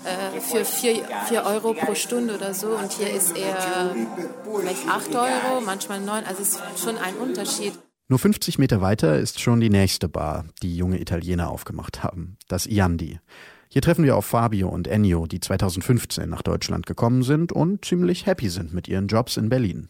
äh, 0.05 0.41
für 0.41 0.65
4 0.65 1.45
Euro 1.45 1.75
pro 1.75 1.95
Stunde 1.95 2.35
oder 2.35 2.55
so 2.55 2.69
und 2.69 2.93
hier 2.93 3.13
ist 3.13 3.37
eher 3.37 3.95
vielleicht 4.45 4.89
8 4.89 5.15
Euro, 5.15 5.61
manchmal 5.65 6.01
9. 6.01 6.25
Also 6.25 6.43
es 6.43 6.55
ist 6.55 6.61
schon 6.83 6.97
ein 6.99 7.15
Unterschied. 7.17 7.75
Nur 8.09 8.19
50 8.19 8.59
Meter 8.59 8.81
weiter 8.81 9.19
ist 9.19 9.41
schon 9.41 9.61
die 9.61 9.71
nächste 9.71 10.09
Bar, 10.09 10.45
die 10.63 10.77
junge 10.77 11.01
Italiener 11.01 11.49
aufgemacht 11.49 12.03
haben, 12.03 12.39
das 12.49 12.67
Iandi. 12.67 13.21
Hier 13.73 13.83
treffen 13.83 14.05
wir 14.05 14.17
auf 14.17 14.27
Fabio 14.27 14.69
und 14.69 14.89
Ennio, 14.89 15.27
die 15.27 15.39
2015 15.39 16.29
nach 16.29 16.43
Deutschland 16.43 16.87
gekommen 16.87 17.23
sind 17.23 17.53
und 17.53 17.85
ziemlich 17.85 18.27
happy 18.27 18.49
sind 18.49 18.75
mit 18.75 18.89
ihren 18.89 19.07
Jobs 19.07 19.37
in 19.37 19.49
Berlin. 19.49 19.89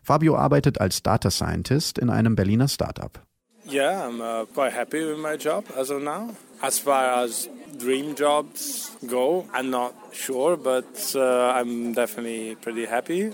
Fabio 0.00 0.36
arbeitet 0.36 0.80
als 0.80 1.02
Data 1.02 1.32
Scientist 1.32 1.98
in 1.98 2.08
einem 2.08 2.36
Berliner 2.36 2.68
Startup. 2.68 3.20
Yeah, 3.68 4.06
I'm 4.06 4.20
uh, 4.20 4.46
quite 4.54 4.72
happy 4.72 4.98
with 4.98 5.18
my 5.18 5.34
job 5.36 5.64
as 5.76 5.90
of 5.90 6.04
now. 6.04 6.36
As 6.62 6.78
far 6.78 7.24
as 7.24 7.48
dream 7.80 8.14
jobs 8.14 8.92
go, 9.08 9.44
I'm 9.52 9.70
not 9.70 9.92
sure, 10.12 10.56
but 10.56 10.84
uh, 11.16 11.52
I'm 11.52 11.94
definitely 11.94 12.56
pretty 12.60 12.86
happy. 12.86 13.32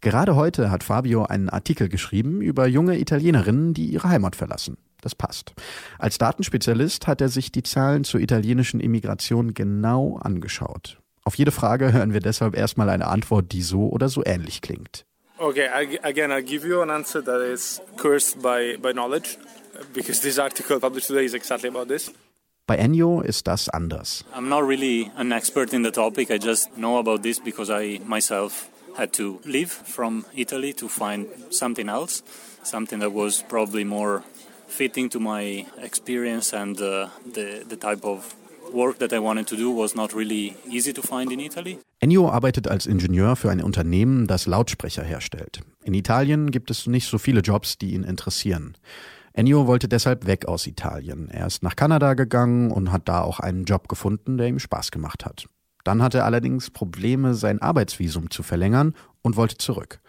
Gerade 0.00 0.36
heute 0.36 0.70
hat 0.70 0.84
Fabio 0.84 1.24
einen 1.24 1.50
Artikel 1.50 1.90
geschrieben 1.90 2.40
über 2.40 2.66
junge 2.66 2.98
Italienerinnen, 2.98 3.74
die 3.74 3.88
ihre 3.88 4.08
Heimat 4.08 4.36
verlassen. 4.36 4.78
Das 5.00 5.14
passt. 5.14 5.52
Als 5.98 6.18
Datenspezialist 6.18 7.06
hat 7.06 7.20
er 7.20 7.28
sich 7.28 7.52
die 7.52 7.62
Zahlen 7.62 8.04
zur 8.04 8.20
italienischen 8.20 8.80
Immigration 8.80 9.54
genau 9.54 10.18
angeschaut. 10.20 10.98
Auf 11.24 11.36
jede 11.36 11.52
Frage 11.52 11.92
hören 11.92 12.12
wir 12.12 12.20
deshalb 12.20 12.56
erstmal 12.56 12.88
eine 12.88 13.06
Antwort, 13.06 13.52
die 13.52 13.62
so 13.62 13.88
oder 13.88 14.08
so 14.08 14.24
ähnlich 14.24 14.60
klingt. 14.62 15.04
Okay, 15.38 15.68
again, 16.02 16.32
I'll 16.32 16.42
give 16.42 16.66
you 16.66 16.80
an 16.82 16.90
answer 16.90 17.22
that 17.22 17.40
is 17.40 17.80
cursed 17.96 18.42
by, 18.42 18.76
by 18.76 18.92
knowledge, 18.92 19.38
because 19.94 20.20
this 20.20 20.38
article 20.38 20.80
published 20.80 21.06
today 21.06 21.24
is 21.24 21.34
exactly 21.34 21.68
about 21.68 21.86
this. 21.86 22.10
Bei 22.66 22.76
Ennio 22.76 23.20
ist 23.20 23.46
das 23.46 23.68
anders. 23.68 24.24
I'm 24.34 24.48
not 24.48 24.66
really 24.66 25.10
an 25.16 25.30
expert 25.30 25.72
in 25.72 25.84
the 25.84 25.90
topic. 25.92 26.30
I 26.30 26.38
just 26.38 26.76
know 26.76 26.98
about 26.98 27.22
this 27.22 27.38
because 27.38 27.70
I 27.70 28.00
myself 28.04 28.68
had 28.96 29.12
to 29.12 29.38
leave 29.44 29.70
from 29.70 30.26
Italy 30.34 30.74
to 30.74 30.88
find 30.88 31.26
something 31.50 31.88
else, 31.88 32.22
something 32.62 32.98
that 33.00 33.12
was 33.12 33.44
probably 33.48 33.84
more 33.84 34.22
fitting 34.68 35.10
to 35.10 35.18
my 35.18 35.66
experience 35.82 36.54
and 36.54 36.80
uh, 36.80 37.08
the, 37.34 37.64
the 37.68 37.76
type 37.76 38.04
of 38.04 38.36
work 38.72 38.98
that 38.98 39.12
I 39.12 39.18
wanted 39.18 39.46
to 39.48 39.56
do 39.56 39.70
was 39.70 39.94
not 39.94 40.14
really 40.14 40.54
easy 40.70 40.92
to 40.92 41.02
find 41.02 41.32
in 41.32 41.40
Italy. 41.40 41.78
Ennio 42.00 42.28
arbeitet 42.28 42.68
als 42.68 42.86
Ingenieur 42.86 43.34
für 43.34 43.50
ein 43.50 43.62
Unternehmen, 43.62 44.26
das 44.26 44.46
Lautsprecher 44.46 45.02
herstellt. 45.02 45.60
In 45.82 45.94
Italien 45.94 46.50
gibt 46.50 46.70
es 46.70 46.86
nicht 46.86 47.08
so 47.08 47.18
viele 47.18 47.40
Jobs, 47.40 47.78
die 47.78 47.94
ihn 47.94 48.04
interessieren. 48.04 48.76
Ennio 49.32 49.66
wollte 49.66 49.88
deshalb 49.88 50.26
weg 50.26 50.46
aus 50.46 50.66
Italien. 50.66 51.28
Er 51.30 51.46
ist 51.46 51.62
nach 51.62 51.76
Kanada 51.76 52.14
gegangen 52.14 52.70
und 52.70 52.92
hat 52.92 53.08
da 53.08 53.22
auch 53.22 53.40
einen 53.40 53.64
Job 53.64 53.88
gefunden, 53.88 54.36
der 54.36 54.48
ihm 54.48 54.58
Spaß 54.58 54.90
gemacht 54.90 55.24
hat. 55.24 55.46
Dann 55.84 56.02
hatte 56.02 56.18
er 56.18 56.24
allerdings 56.24 56.70
Probleme, 56.70 57.34
sein 57.34 57.62
Arbeitsvisum 57.62 58.30
zu 58.30 58.42
verlängern 58.42 58.94
und 59.22 59.36
wollte 59.36 59.56
zurück 59.56 60.00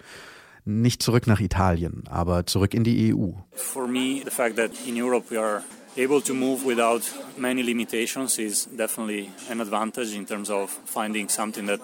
nicht 0.66 1.02
zurück 1.04 1.28
nach 1.28 1.40
Italien, 1.40 2.04
aber 2.10 2.46
zurück 2.46 2.74
in 2.74 2.84
die 2.84 3.14
EU. 3.14 3.32
For 3.54 3.88
me, 3.88 4.22
the 4.24 4.32
fact 4.32 4.56
that 4.58 4.72
in 4.88 5.02
Europe 5.02 5.30
we 5.30 5.40
are 5.40 5.64
able 5.98 6.22
to 6.22 6.34
move 6.34 6.66
without 6.66 7.02
many 7.38 7.62
limitations 7.62 8.38
is 8.38 8.68
definitely 8.76 9.30
an 9.50 9.62
advantage 9.62 10.16
in 10.16 10.26
terms 10.26 10.50
of 10.50 10.70
finding 10.86 11.30
something 11.30 11.68
that 11.68 11.80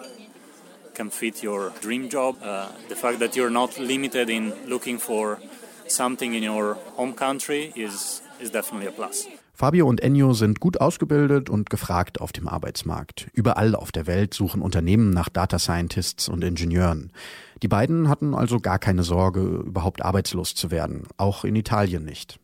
can 0.94 1.12
fit 1.12 1.44
your 1.44 1.72
dream 1.82 2.10
job. 2.10 2.36
Uh, 2.41 2.67
the 2.88 2.96
fact 2.96 3.20
that 3.20 3.36
you're 3.36 3.51
not 3.51 3.77
limited 3.77 4.29
in 4.29 4.53
looking 4.67 4.98
for 5.00 5.39
something 5.88 6.34
in 6.34 6.44
your 6.44 6.77
home 6.96 7.13
country 7.13 7.74
is, 7.75 8.22
is 8.39 8.50
definitely 8.51 8.88
a 8.88 8.91
plus. 8.91 9.27
Fabio 9.53 9.88
und 9.88 10.01
Ennio 10.01 10.34
sind 10.34 10.60
gut 10.60 10.82
ausgebildet 10.82 11.50
und 11.50 11.70
gefragt 11.70 12.20
auf 12.20 12.34
dem 12.34 12.50
Arbeitsmarkt. 12.50 13.29
Überall 13.32 13.74
auf 13.74 13.94
der 13.94 14.05
Welt 14.05 14.34
suchen 14.34 14.62
Unternehmen 14.62 15.12
nach 15.12 15.29
Data 15.29 15.60
Scientists 15.60 16.27
und 16.27 16.44
Ingenieuren. 16.44 17.13
Die 17.62 17.68
beiden 17.68 18.10
hatten 18.10 18.34
also 18.34 18.60
gar 18.60 18.80
keine 18.80 19.04
Sorge, 19.04 19.42
überhaupt 19.42 20.04
arbeitslos 20.04 20.56
zu 20.56 20.72
werden, 20.72 21.04
auch 21.18 21.46
in 21.46 21.56
Italien 21.56 22.04
nicht. 22.04 22.40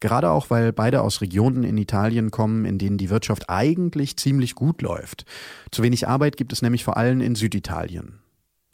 Gerade 0.00 0.30
auch, 0.30 0.50
weil 0.50 0.72
beide 0.72 1.00
aus 1.02 1.20
Regionen 1.20 1.64
in 1.64 1.78
Italien 1.78 2.30
kommen, 2.30 2.64
in 2.64 2.78
denen 2.78 2.98
die 2.98 3.10
Wirtschaft 3.10 3.48
eigentlich 3.48 4.16
ziemlich 4.16 4.54
gut 4.54 4.82
läuft. 4.82 5.24
Zu 5.70 5.82
wenig 5.82 6.06
Arbeit 6.06 6.36
gibt 6.36 6.52
es 6.52 6.62
nämlich 6.62 6.84
vor 6.84 6.96
allem 6.96 7.20
in 7.20 7.34
Süditalien. 7.34 8.20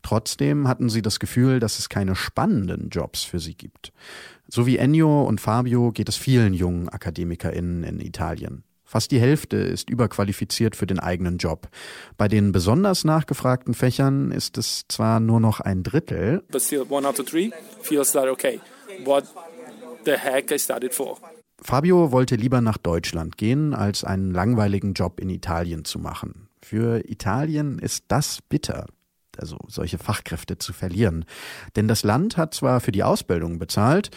Trotzdem 0.03 0.67
hatten 0.67 0.89
sie 0.89 1.01
das 1.01 1.21
Gefühl, 1.21 1.61
dass 1.61 1.79
es 1.79 1.89
keine 1.89 2.17
spannenden 2.17 2.89
Jobs 2.89 3.23
für 3.23 3.39
sie 3.39 3.55
gibt. 3.55 3.93
So 4.49 4.67
wie 4.67 4.77
Ennio 4.77 5.23
und 5.23 5.41
Fabio 5.41 5.93
geht 5.93 6.09
es 6.09 6.17
vielen 6.17 6.55
jungen 6.55 6.89
AkademikerInnen 6.89 7.85
in 7.85 8.01
Italien. 8.01 8.65
Fast 8.93 9.11
die 9.11 9.19
Hälfte 9.19 9.57
ist 9.57 9.89
überqualifiziert 9.89 10.77
für 10.77 10.85
den 10.85 10.99
eigenen 10.99 11.39
Job. 11.39 11.71
Bei 12.19 12.29
den 12.29 12.53
besonders 12.53 13.05
nachgefragten 13.05 13.73
Fächern 13.73 14.31
ist 14.31 14.59
es 14.59 14.83
zwar 14.87 15.19
nur 15.19 15.41
noch 15.41 15.61
ein 15.61 15.83
Drittel. 15.83 16.43
But 16.51 16.61
still 16.61 16.85
one 16.91 17.09
out 17.09 17.19
of 17.19 17.25
three 17.25 17.53
feels 17.81 18.13
that 18.13 18.29
okay. 18.29 18.61
What 19.03 19.25
the 20.05 20.19
heck 20.19 20.51
I 20.51 20.59
studied 20.59 20.93
for? 20.93 21.17
Fabio 21.63 22.13
wollte 22.13 22.37
lieber 22.37 22.61
nach 22.61 22.77
Deutschland 22.77 23.39
gehen, 23.39 23.73
als 23.73 24.05
einen 24.05 24.31
langweiligen 24.31 24.93
Job 24.93 25.21
in 25.21 25.31
Italien 25.31 25.87
zu 25.87 25.99
machen. 25.99 26.51
Für 26.61 27.09
Italien 27.09 27.79
ist 27.79 28.05
das 28.09 28.41
bitter 28.47 28.85
also 29.39 29.57
solche 29.69 29.97
Fachkräfte 29.97 30.59
zu 30.59 30.75
verlieren. 30.75 31.25
Denn 31.77 31.89
das 31.89 32.03
Land 32.03 32.37
hat 32.37 32.53
zwar 32.53 32.81
für 32.81 32.93
die 32.93 33.03
Ausbildung 33.03 33.59
bezahlt, 33.59 34.11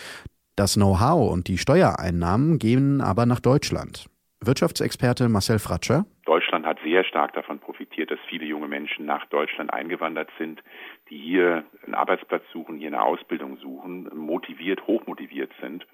das 0.58 0.74
Know-how 0.74 1.32
und 1.32 1.48
die 1.48 1.58
Steuereinnahmen 1.58 2.60
gehen 2.60 3.00
aber 3.00 3.26
nach 3.26 3.40
Deutschland. 3.40 4.10
Wirtschaftsexperte 4.42 5.30
Marcel 5.30 5.60
Fratscher. 5.60 6.06
Deutschland 6.26 6.66
hat 6.66 6.80
sehr 6.84 7.04
stark 7.04 7.34
davon 7.34 7.60
profitiert, 7.60 8.12
dass 8.12 8.20
viele 8.30 8.46
junge 8.46 8.68
Menschen 8.68 9.06
nach 9.06 9.26
Deutschland 9.28 9.74
eingewandert 9.74 10.30
sind, 10.38 10.62
die 11.10 11.18
hier 11.18 11.64
einen 11.84 11.96
Arbeitsplatz 11.96 12.44
suchen, 12.52 12.78
hier 12.78 12.88
eine 12.88 13.02
Ausbildung 13.02 13.58
suchen, 13.58 14.10
motiviert, 14.16 14.86
hochmotiviert 14.88 15.52
sind. 15.62 15.86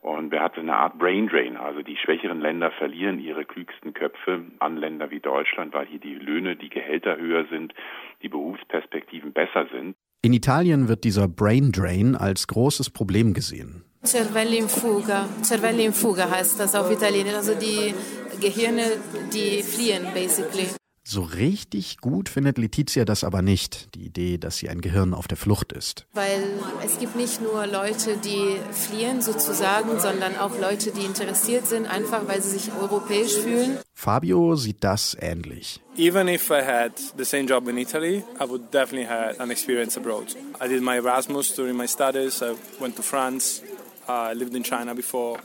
Und 0.00 0.32
wir 0.32 0.40
hatten 0.40 0.60
eine 0.60 0.76
Art 0.76 0.98
Brain 0.98 1.28
Drain. 1.28 1.56
Also 1.56 1.82
die 1.82 1.96
schwächeren 1.96 2.40
Länder 2.40 2.72
verlieren 2.72 3.20
ihre 3.20 3.44
klügsten 3.44 3.94
Köpfe 3.94 4.44
an 4.58 4.76
Länder 4.76 5.10
wie 5.10 5.20
Deutschland, 5.20 5.72
weil 5.72 5.86
hier 5.86 6.00
die 6.00 6.14
Löhne, 6.14 6.56
die 6.56 6.70
Gehälter 6.70 7.16
höher 7.16 7.46
sind, 7.50 7.72
die 8.20 8.28
Berufsperspektiven 8.28 9.32
besser 9.32 9.68
sind. 9.72 9.94
In 10.22 10.32
Italien 10.32 10.88
wird 10.88 11.04
dieser 11.04 11.28
Brain 11.28 11.70
Drain 11.70 12.16
als 12.16 12.48
großes 12.48 12.90
Problem 12.90 13.32
gesehen. 13.32 13.84
Cervelli 14.04 14.58
in 14.58 14.68
fuga. 14.68 15.28
Cervelli 15.42 15.84
in 15.84 15.92
fuga 15.92 16.28
heißt 16.28 16.58
das 16.58 16.74
auf 16.74 16.90
Italienisch. 16.90 17.34
Also 17.34 17.54
die 17.54 17.94
Gehirne, 18.40 18.84
die 19.32 19.62
fliehen, 19.62 20.06
basically. 20.12 20.68
So 21.04 21.22
richtig 21.22 21.98
gut 21.98 22.28
findet 22.28 22.58
Letizia 22.58 23.04
das 23.04 23.24
aber 23.24 23.42
nicht, 23.42 23.94
die 23.96 24.06
Idee, 24.06 24.38
dass 24.38 24.58
sie 24.58 24.68
ein 24.68 24.80
Gehirn 24.80 25.14
auf 25.14 25.26
der 25.26 25.36
Flucht 25.36 25.72
ist. 25.72 26.06
Weil 26.12 26.44
es 26.84 27.00
gibt 27.00 27.16
nicht 27.16 27.42
nur 27.42 27.66
Leute, 27.66 28.16
die 28.18 28.56
fliehen 28.70 29.20
sozusagen, 29.20 29.98
sondern 29.98 30.36
auch 30.36 30.56
Leute, 30.60 30.92
die 30.92 31.04
interessiert 31.04 31.66
sind, 31.66 31.86
einfach 31.86 32.28
weil 32.28 32.40
sie 32.40 32.50
sich 32.50 32.70
europäisch 32.80 33.34
fühlen. 33.34 33.78
Fabio 33.94 34.54
sieht 34.54 34.84
das 34.84 35.16
ähnlich. 35.20 35.80
Even 35.96 36.28
if 36.28 36.50
I 36.50 36.62
had 36.64 36.92
the 37.18 37.24
same 37.24 37.44
job 37.44 37.68
in 37.68 37.78
Italy, 37.78 38.24
I 38.40 38.48
would 38.48 38.72
definitely 38.72 39.06
have 39.06 39.40
an 39.40 39.50
experience 39.50 39.96
abroad. 39.96 40.34
I 40.64 40.68
did 40.68 40.82
my 40.82 40.96
Erasmus 40.96 41.52
during 41.54 41.76
my 41.76 41.86
studies. 41.86 42.40
I 42.42 42.54
went 42.80 42.94
to 42.96 43.02
France. 43.02 43.60
I 44.08 44.32
lived 44.32 44.54
in 44.54 44.62
China 44.62 44.94
before. 44.94 45.38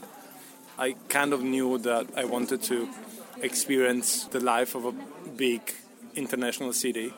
I 0.78 0.94
kind 1.08 1.32
of 1.32 1.42
knew 1.42 1.78
that 1.78 2.06
I 2.16 2.24
wanted 2.24 2.62
to 2.64 2.88
experience 3.42 4.24
the 4.24 4.40
life 4.40 4.74
of 4.74 4.84
a 4.84 4.92
big 5.36 5.60
international 6.14 6.72
city 6.72 7.12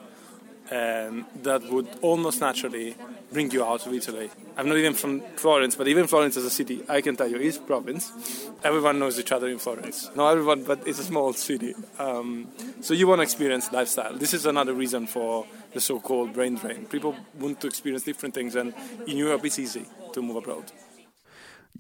and 0.70 1.24
that 1.42 1.62
would 1.64 1.88
almost 2.00 2.40
naturally 2.40 2.94
bring 3.32 3.50
you 3.50 3.64
out 3.64 3.86
of 3.86 3.92
Italy. 3.92 4.30
I'm 4.56 4.68
not 4.68 4.76
even 4.76 4.94
from 4.94 5.20
Florence, 5.36 5.74
but 5.74 5.88
even 5.88 6.06
Florence 6.06 6.36
as 6.36 6.44
a 6.44 6.50
city, 6.50 6.82
I 6.88 7.00
can 7.00 7.16
tell 7.16 7.28
you, 7.28 7.38
is 7.38 7.58
province. 7.58 8.12
Everyone 8.62 8.98
knows 8.98 9.18
each 9.18 9.32
other 9.32 9.48
in 9.48 9.58
Florence. 9.58 10.10
Not 10.14 10.30
everyone, 10.30 10.62
but 10.64 10.86
it's 10.86 11.00
a 11.00 11.04
small 11.04 11.32
city. 11.32 11.74
Um, 11.98 12.48
so 12.80 12.94
you 12.94 13.08
want 13.08 13.18
to 13.18 13.22
experience 13.24 13.72
lifestyle. 13.72 14.14
This 14.16 14.32
is 14.32 14.46
another 14.46 14.74
reason 14.74 15.06
for 15.06 15.46
the 15.72 15.80
so-called 15.80 16.32
brain 16.32 16.54
drain. 16.54 16.86
People 16.86 17.16
want 17.38 17.60
to 17.62 17.66
experience 17.66 18.04
different 18.04 18.34
things, 18.34 18.54
and 18.54 18.72
in 19.06 19.16
Europe 19.16 19.44
it's 19.44 19.58
easy 19.58 19.86
to 20.12 20.22
move 20.22 20.36
abroad. 20.36 20.70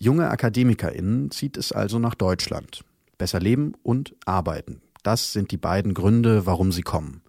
Junge 0.02 0.30
AkademikerInnen 0.30 1.30
zieht 1.30 1.58
es 1.58 1.72
also 1.72 1.98
nach 1.98 2.14
Deutschland. 2.14 2.84
Besser 3.18 3.38
leben 3.38 3.74
und 3.82 4.16
arbeiten. 4.24 4.80
Das 5.02 5.34
sind 5.34 5.50
die 5.50 5.58
beiden 5.58 5.92
Gründe, 5.92 6.46
warum 6.46 6.72
sie 6.72 6.80
kommen. 6.80 7.20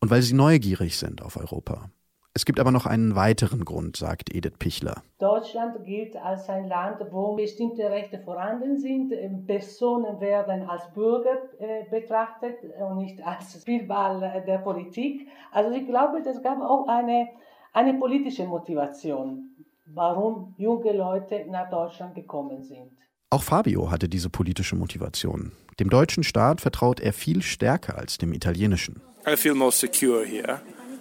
Und 0.00 0.10
weil 0.10 0.22
sie 0.22 0.32
neugierig 0.32 0.96
sind 0.96 1.20
auf 1.20 1.36
Europa. 1.36 1.90
Es 2.32 2.46
gibt 2.46 2.58
aber 2.58 2.70
noch 2.70 2.86
einen 2.86 3.16
weiteren 3.16 3.66
Grund, 3.66 3.98
sagt 3.98 4.34
Edith 4.34 4.54
Pichler. 4.58 5.02
Deutschland 5.18 5.84
gilt 5.84 6.16
als 6.16 6.48
ein 6.48 6.68
Land, 6.68 7.02
wo 7.10 7.34
bestimmte 7.36 7.90
Rechte 7.90 8.18
vorhanden 8.20 8.78
sind. 8.78 9.12
Personen 9.46 10.18
werden 10.18 10.62
als 10.70 10.90
Bürger 10.94 11.36
äh, 11.58 11.84
betrachtet 11.90 12.56
und 12.80 12.96
nicht 12.96 13.22
als 13.22 13.60
Spielball 13.60 14.42
der 14.46 14.58
Politik. 14.58 15.28
Also 15.52 15.70
ich 15.70 15.86
glaube, 15.86 16.20
es 16.20 16.42
gab 16.42 16.62
auch 16.62 16.88
eine, 16.88 17.28
eine 17.74 17.92
politische 17.92 18.46
Motivation, 18.46 19.55
warum 19.86 20.54
junge 20.58 20.92
Leute 20.92 21.44
nach 21.48 21.70
Deutschland 21.70 22.14
gekommen 22.14 22.62
sind. 22.62 22.90
Auch 23.30 23.42
Fabio 23.42 23.90
hatte 23.90 24.08
diese 24.08 24.30
politische 24.30 24.76
Motivation. 24.76 25.52
Dem 25.80 25.90
deutschen 25.90 26.22
Staat 26.22 26.60
vertraut 26.60 27.00
er 27.00 27.12
viel 27.12 27.42
stärker 27.42 27.98
als 27.98 28.18
dem 28.18 28.32
italienischen. 28.32 29.00
I 29.26 29.36
feel 29.36 29.54
more 29.54 29.72
secure 29.72 30.24
here. 30.24 30.60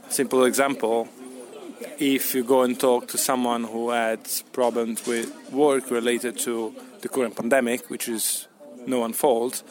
Simple 0.09 0.47
example, 0.47 1.07
if 1.99 2.33
you 2.33 2.43
go 2.43 2.61
and 2.63 2.79
talk 2.79 3.07
to 3.07 3.17
someone 3.17 3.65
who 3.65 3.91
had 3.91 4.19
problems 4.51 5.05
with 5.07 5.31
work 5.51 5.91
related 5.91 6.37
to 6.43 6.73
the 7.01 7.09
current 7.09 7.35
pandemic, 7.35 7.89
which 7.89 8.07
is 8.07 8.47
no 8.87 8.99
one's 8.99 9.17
fault, 9.17 9.63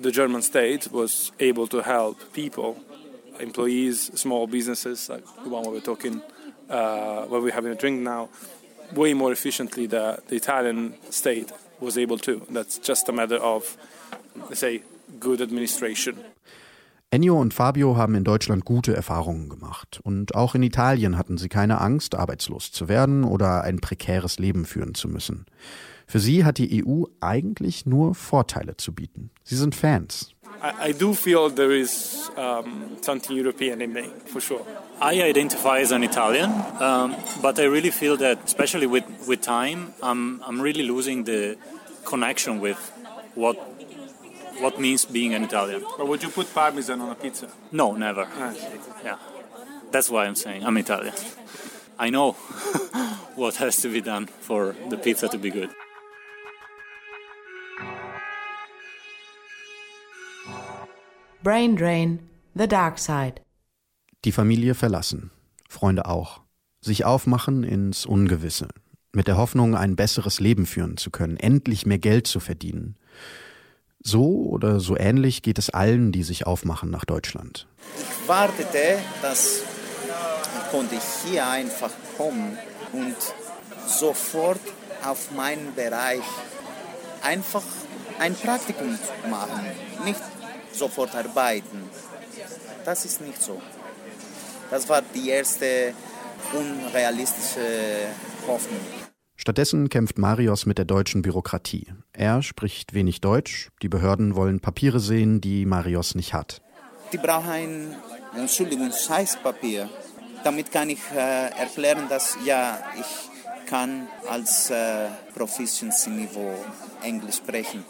the 0.00 0.10
German 0.10 0.42
state 0.42 0.92
was 0.92 1.32
able 1.40 1.66
to 1.68 1.82
help 1.82 2.16
people, 2.32 2.76
employees, 3.40 4.10
small 4.14 4.46
businesses, 4.46 5.08
like 5.08 5.24
the 5.42 5.48
one 5.48 5.64
we're 5.66 5.80
talking, 5.80 6.20
uh, 6.68 7.24
where 7.26 7.40
we're 7.40 7.54
having 7.54 7.72
a 7.72 7.76
drink 7.76 8.00
now, 8.00 8.28
way 8.94 9.14
more 9.14 9.32
efficiently 9.32 9.86
than 9.86 10.18
the 10.28 10.36
Italian 10.36 10.94
state 11.10 11.52
was 11.80 11.96
able 11.96 12.18
to. 12.18 12.42
That's 12.50 12.78
just 12.78 13.08
a 13.08 13.12
matter 13.12 13.36
of, 13.36 13.76
let's 14.48 14.60
say, 14.60 14.82
good 15.20 15.40
administration. 15.40 16.16
Ennio 17.10 17.40
und 17.40 17.54
Fabio 17.54 17.96
haben 17.96 18.16
in 18.16 18.24
Deutschland 18.24 18.64
gute 18.64 18.94
Erfahrungen 18.94 19.48
gemacht. 19.48 20.00
Und 20.02 20.34
auch 20.34 20.56
in 20.56 20.62
Italien 20.62 21.16
hatten 21.16 21.38
sie 21.38 21.48
keine 21.48 21.80
Angst, 21.80 22.16
arbeitslos 22.16 22.72
zu 22.72 22.88
werden 22.88 23.22
oder 23.22 23.62
ein 23.62 23.78
prekäres 23.78 24.38
Leben 24.38 24.64
führen 24.64 24.94
zu 24.94 25.08
müssen. 25.08 25.46
Für 26.08 26.20
sie 26.20 26.44
hat 26.44 26.58
die 26.58 26.84
EU 26.84 27.04
eigentlich 27.20 27.86
nur 27.86 28.14
Vorteile 28.14 28.76
zu 28.76 28.92
bieten. 28.92 29.30
Sie 29.44 29.56
sind 29.56 29.74
Fans. 29.74 30.34
I, 30.62 30.88
I 30.88 30.92
do 30.92 31.14
feel 31.14 31.50
there 31.50 31.72
is 31.72 32.30
um, 32.36 32.96
something 33.02 33.36
European 33.36 33.80
in 33.82 33.92
me, 33.92 34.10
for 34.26 34.40
sure. 34.40 34.64
I 35.00 35.22
identify 35.22 35.80
as 35.80 35.92
an 35.92 36.02
Italian, 36.02 36.50
um, 36.80 37.16
but 37.42 37.58
I 37.58 37.64
really 37.64 37.90
feel 37.90 38.16
that, 38.18 38.44
especially 38.44 38.86
with, 38.86 39.04
with 39.28 39.42
time, 39.42 39.94
I'm, 40.02 40.42
I'm 40.42 40.60
really 40.60 40.84
losing 40.84 41.24
the 41.24 41.56
connection 42.04 42.60
with 42.60 42.78
what 43.34 43.56
what 44.60 44.80
means 44.80 45.04
being 45.04 45.34
an 45.34 45.44
Italian. 45.44 45.84
But 45.98 46.08
would 46.08 46.22
you 46.22 46.30
put 46.30 46.52
parmesan 46.54 47.00
on 47.02 47.10
a 47.10 47.14
pizza? 47.14 47.48
No, 47.72 47.92
never. 47.92 48.26
Yeah, 49.04 49.18
that's 49.90 50.08
why 50.08 50.24
I'm 50.24 50.34
saying 50.34 50.64
I'm 50.64 50.76
Italian. 50.78 51.12
I 51.98 52.10
know 52.10 52.32
what 53.36 53.56
has 53.56 53.76
to 53.82 53.88
be 53.88 54.00
done 54.00 54.26
for 54.26 54.74
the 54.88 54.96
pizza 54.96 55.28
to 55.28 55.38
be 55.38 55.50
good. 55.50 55.70
Brain 61.46 61.76
Drain, 61.76 62.18
The 62.56 62.66
Dark 62.66 62.98
Side. 62.98 63.34
Die 64.24 64.32
Familie 64.32 64.74
verlassen, 64.74 65.30
Freunde 65.68 66.06
auch. 66.06 66.40
Sich 66.80 67.04
aufmachen 67.04 67.62
ins 67.62 68.04
Ungewisse, 68.04 68.66
mit 69.12 69.28
der 69.28 69.36
Hoffnung, 69.36 69.76
ein 69.76 69.94
besseres 69.94 70.40
Leben 70.40 70.66
führen 70.66 70.96
zu 70.96 71.12
können, 71.12 71.36
endlich 71.36 71.86
mehr 71.86 72.00
Geld 72.00 72.26
zu 72.26 72.40
verdienen. 72.40 72.96
So 74.02 74.48
oder 74.48 74.80
so 74.80 74.96
ähnlich 74.96 75.42
geht 75.42 75.60
es 75.60 75.70
allen, 75.70 76.10
die 76.10 76.24
sich 76.24 76.48
aufmachen 76.48 76.90
nach 76.90 77.04
Deutschland. 77.04 77.68
Ich 77.96 78.28
wartete, 78.28 78.98
dass 79.22 79.62
konnte 80.72 80.96
ich 80.96 81.30
hier 81.30 81.48
einfach 81.48 81.92
kommen 82.16 82.58
und 82.92 83.14
sofort 83.86 84.58
auf 85.04 85.30
meinen 85.30 85.76
Bereich 85.76 86.24
einfach 87.22 87.62
ein 88.18 88.34
Praktikum 88.34 88.98
machen, 89.30 89.64
nicht 90.04 90.20
sofort 90.76 91.14
arbeiten. 91.14 91.82
Das 92.84 93.04
ist 93.04 93.20
nicht 93.20 93.42
so. 93.42 93.60
Das 94.70 94.88
war 94.88 95.02
die 95.14 95.30
erste 95.30 95.92
unrealistische 96.52 98.08
Hoffnung. 98.46 98.80
Stattdessen 99.36 99.88
kämpft 99.88 100.18
Marios 100.18 100.66
mit 100.66 100.78
der 100.78 100.86
deutschen 100.86 101.22
Bürokratie. 101.22 101.92
Er 102.12 102.42
spricht 102.42 102.94
wenig 102.94 103.20
Deutsch, 103.20 103.70
die 103.82 103.88
Behörden 103.88 104.34
wollen 104.34 104.60
Papiere 104.60 104.98
sehen, 104.98 105.40
die 105.40 105.66
Marios 105.66 106.14
nicht 106.14 106.32
hat. 106.32 106.62
Die 107.12 107.18
brauchen 107.18 107.50
ein, 107.50 107.96
Entschuldigung, 108.36 108.90
Scheißpapier. 108.90 109.88
Damit 110.42 110.72
kann 110.72 110.90
ich 110.90 110.98
äh, 111.14 111.50
erklären, 111.50 112.08
dass 112.08 112.36
ja, 112.44 112.78
ich 112.98 113.66
kann 113.66 114.08
als 114.28 114.70
äh, 114.70 115.08
Proficiency-Niveau 115.34 116.54
Englisch 117.02 117.36
sprechen. 117.36 117.84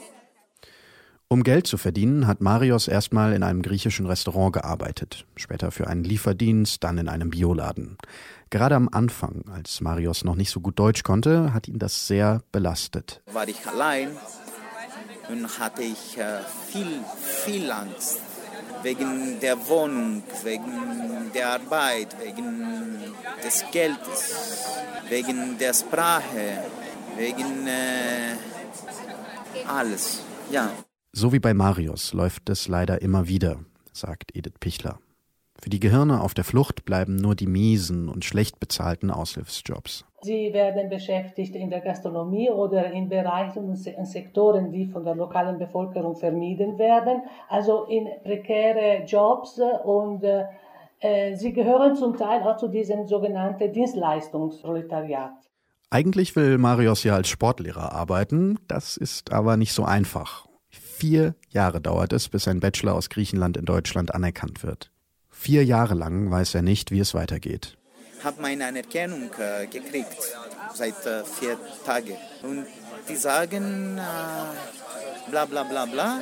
Um 1.28 1.42
Geld 1.42 1.66
zu 1.66 1.76
verdienen, 1.76 2.28
hat 2.28 2.40
Marios 2.40 2.86
erstmal 2.86 3.32
in 3.32 3.42
einem 3.42 3.60
griechischen 3.60 4.06
Restaurant 4.06 4.52
gearbeitet, 4.52 5.26
später 5.34 5.72
für 5.72 5.88
einen 5.88 6.04
Lieferdienst, 6.04 6.84
dann 6.84 6.98
in 6.98 7.08
einem 7.08 7.30
Bioladen. 7.30 7.98
Gerade 8.48 8.76
am 8.76 8.88
Anfang, 8.88 9.42
als 9.52 9.80
Marios 9.80 10.22
noch 10.22 10.36
nicht 10.36 10.50
so 10.50 10.60
gut 10.60 10.78
Deutsch 10.78 11.02
konnte, 11.02 11.52
hat 11.52 11.66
ihn 11.66 11.80
das 11.80 12.06
sehr 12.06 12.42
belastet. 12.52 13.22
War 13.32 13.48
ich 13.48 13.66
allein 13.66 14.10
und 15.28 15.58
hatte 15.58 15.82
ich 15.82 16.16
äh, 16.16 16.38
viel, 16.70 17.00
viel 17.18 17.72
Angst. 17.72 18.20
Wegen 18.84 19.40
der 19.40 19.66
Wohnung, 19.66 20.22
wegen 20.44 21.32
der 21.34 21.54
Arbeit, 21.54 22.14
wegen 22.22 23.02
des 23.44 23.64
Geldes, 23.72 24.64
wegen 25.08 25.58
der 25.58 25.74
Sprache, 25.74 26.62
wegen 27.16 27.66
äh, 27.66 28.36
alles. 29.66 30.22
Ja. 30.52 30.70
So 31.18 31.32
wie 31.32 31.38
bei 31.38 31.54
Marius 31.54 32.12
läuft 32.12 32.50
es 32.50 32.68
leider 32.68 33.00
immer 33.00 33.26
wieder, 33.26 33.60
sagt 33.90 34.36
Edith 34.36 34.58
Pichler. 34.60 34.98
Für 35.58 35.70
die 35.70 35.80
Gehirne 35.80 36.20
auf 36.20 36.34
der 36.34 36.44
Flucht 36.44 36.84
bleiben 36.84 37.16
nur 37.16 37.34
die 37.34 37.46
miesen 37.46 38.10
und 38.10 38.26
schlecht 38.26 38.60
bezahlten 38.60 39.10
Aushilfsjobs. 39.10 40.04
Sie 40.20 40.52
werden 40.52 40.90
beschäftigt 40.90 41.56
in 41.56 41.70
der 41.70 41.80
Gastronomie 41.80 42.50
oder 42.50 42.90
in 42.90 43.08
Bereichen 43.08 43.64
und 43.64 43.76
Sektoren, 43.76 44.72
die 44.72 44.88
von 44.88 45.06
der 45.06 45.14
lokalen 45.14 45.58
Bevölkerung 45.58 46.16
vermieden 46.16 46.76
werden, 46.76 47.22
also 47.48 47.84
in 47.84 48.08
prekäre 48.22 49.06
Jobs 49.06 49.58
und 49.84 50.22
äh, 50.22 51.34
sie 51.34 51.54
gehören 51.54 51.96
zum 51.96 52.18
Teil 52.18 52.42
auch 52.42 52.58
zu 52.58 52.68
diesem 52.68 53.06
sogenannten 53.06 53.72
Dienstleistungsproletariat. 53.72 55.32
Eigentlich 55.88 56.36
will 56.36 56.58
Marius 56.58 57.04
ja 57.04 57.14
als 57.14 57.28
Sportlehrer 57.28 57.92
arbeiten, 57.92 58.58
das 58.68 58.98
ist 58.98 59.32
aber 59.32 59.56
nicht 59.56 59.72
so 59.72 59.82
einfach. 59.82 60.46
Vier 60.98 61.34
Jahre 61.50 61.82
dauert 61.82 62.14
es, 62.14 62.30
bis 62.30 62.48
ein 62.48 62.60
Bachelor 62.60 62.94
aus 62.94 63.10
Griechenland 63.10 63.58
in 63.58 63.66
Deutschland 63.66 64.14
anerkannt 64.14 64.62
wird. 64.62 64.90
Vier 65.28 65.62
Jahre 65.62 65.92
lang 65.92 66.30
weiß 66.30 66.54
er 66.54 66.62
nicht, 66.62 66.90
wie 66.90 67.00
es 67.00 67.12
weitergeht. 67.12 67.76
Ich 68.18 68.24
habe 68.24 68.40
meine 68.40 68.66
Anerkennung 68.66 69.28
äh, 69.38 69.66
gekriegt 69.66 70.16
seit 70.72 71.04
äh, 71.04 71.22
vier 71.22 71.58
Tagen. 71.84 72.16
Und 72.42 72.64
die 73.10 73.16
sagen 73.16 73.98
äh, 73.98 75.30
bla 75.30 75.44
bla 75.44 75.64
bla 75.64 75.84
bla. 75.84 76.20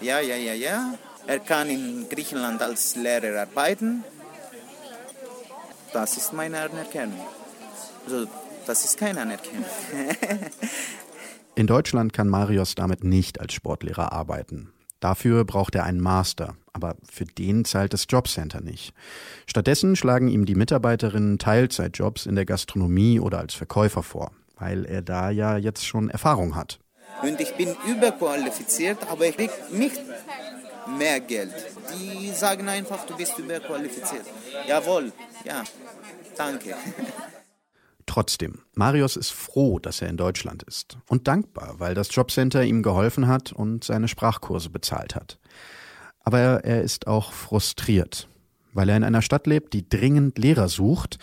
Ja, 0.00 0.20
ja, 0.20 0.36
ja, 0.36 0.54
ja. 0.54 0.94
Er 1.26 1.40
kann 1.40 1.68
in 1.68 2.08
Griechenland 2.08 2.62
als 2.62 2.96
Lehrer 2.96 3.42
arbeiten. 3.42 4.04
Das 5.92 6.16
ist 6.16 6.32
meine 6.32 6.60
Anerkennung. 6.60 7.20
Also, 8.06 8.26
das 8.66 8.86
ist 8.86 8.96
keine 8.96 9.20
Anerkennung. 9.20 9.66
In 11.56 11.68
Deutschland 11.68 12.12
kann 12.12 12.28
Marius 12.28 12.74
damit 12.74 13.04
nicht 13.04 13.40
als 13.40 13.52
Sportlehrer 13.52 14.12
arbeiten. 14.12 14.72
Dafür 14.98 15.44
braucht 15.44 15.76
er 15.76 15.84
einen 15.84 16.00
Master, 16.00 16.56
aber 16.72 16.96
für 17.08 17.26
den 17.26 17.64
zahlt 17.64 17.92
das 17.92 18.06
Jobcenter 18.08 18.60
nicht. 18.60 18.92
Stattdessen 19.46 19.94
schlagen 19.94 20.26
ihm 20.26 20.46
die 20.46 20.56
Mitarbeiterinnen 20.56 21.38
Teilzeitjobs 21.38 22.26
in 22.26 22.34
der 22.34 22.44
Gastronomie 22.44 23.20
oder 23.20 23.38
als 23.38 23.54
Verkäufer 23.54 24.02
vor, 24.02 24.32
weil 24.58 24.84
er 24.84 25.02
da 25.02 25.30
ja 25.30 25.56
jetzt 25.56 25.86
schon 25.86 26.10
Erfahrung 26.10 26.56
hat. 26.56 26.80
Und 27.22 27.40
ich 27.40 27.54
bin 27.54 27.76
überqualifiziert, 27.86 28.98
aber 29.08 29.26
ich 29.26 29.36
kriege 29.36 29.52
nicht 29.70 30.00
mehr 30.98 31.20
Geld. 31.20 31.54
Die 32.00 32.30
sagen 32.30 32.68
einfach, 32.68 33.06
du 33.06 33.16
bist 33.16 33.38
überqualifiziert. 33.38 34.24
Jawohl, 34.66 35.12
ja, 35.44 35.62
danke. 36.36 36.74
Trotzdem, 38.06 38.60
Marius 38.74 39.16
ist 39.16 39.30
froh, 39.30 39.78
dass 39.78 40.02
er 40.02 40.08
in 40.08 40.16
Deutschland 40.16 40.62
ist 40.62 40.98
und 41.08 41.26
dankbar, 41.26 41.76
weil 41.78 41.94
das 41.94 42.14
Jobcenter 42.14 42.64
ihm 42.64 42.82
geholfen 42.82 43.26
hat 43.26 43.52
und 43.52 43.84
seine 43.84 44.08
Sprachkurse 44.08 44.70
bezahlt 44.70 45.14
hat. 45.14 45.38
Aber 46.20 46.64
er 46.64 46.82
ist 46.82 47.06
auch 47.06 47.32
frustriert, 47.32 48.28
weil 48.72 48.88
er 48.88 48.96
in 48.96 49.04
einer 49.04 49.22
Stadt 49.22 49.46
lebt, 49.46 49.72
die 49.72 49.88
dringend 49.88 50.38
Lehrer 50.38 50.68
sucht, 50.68 51.18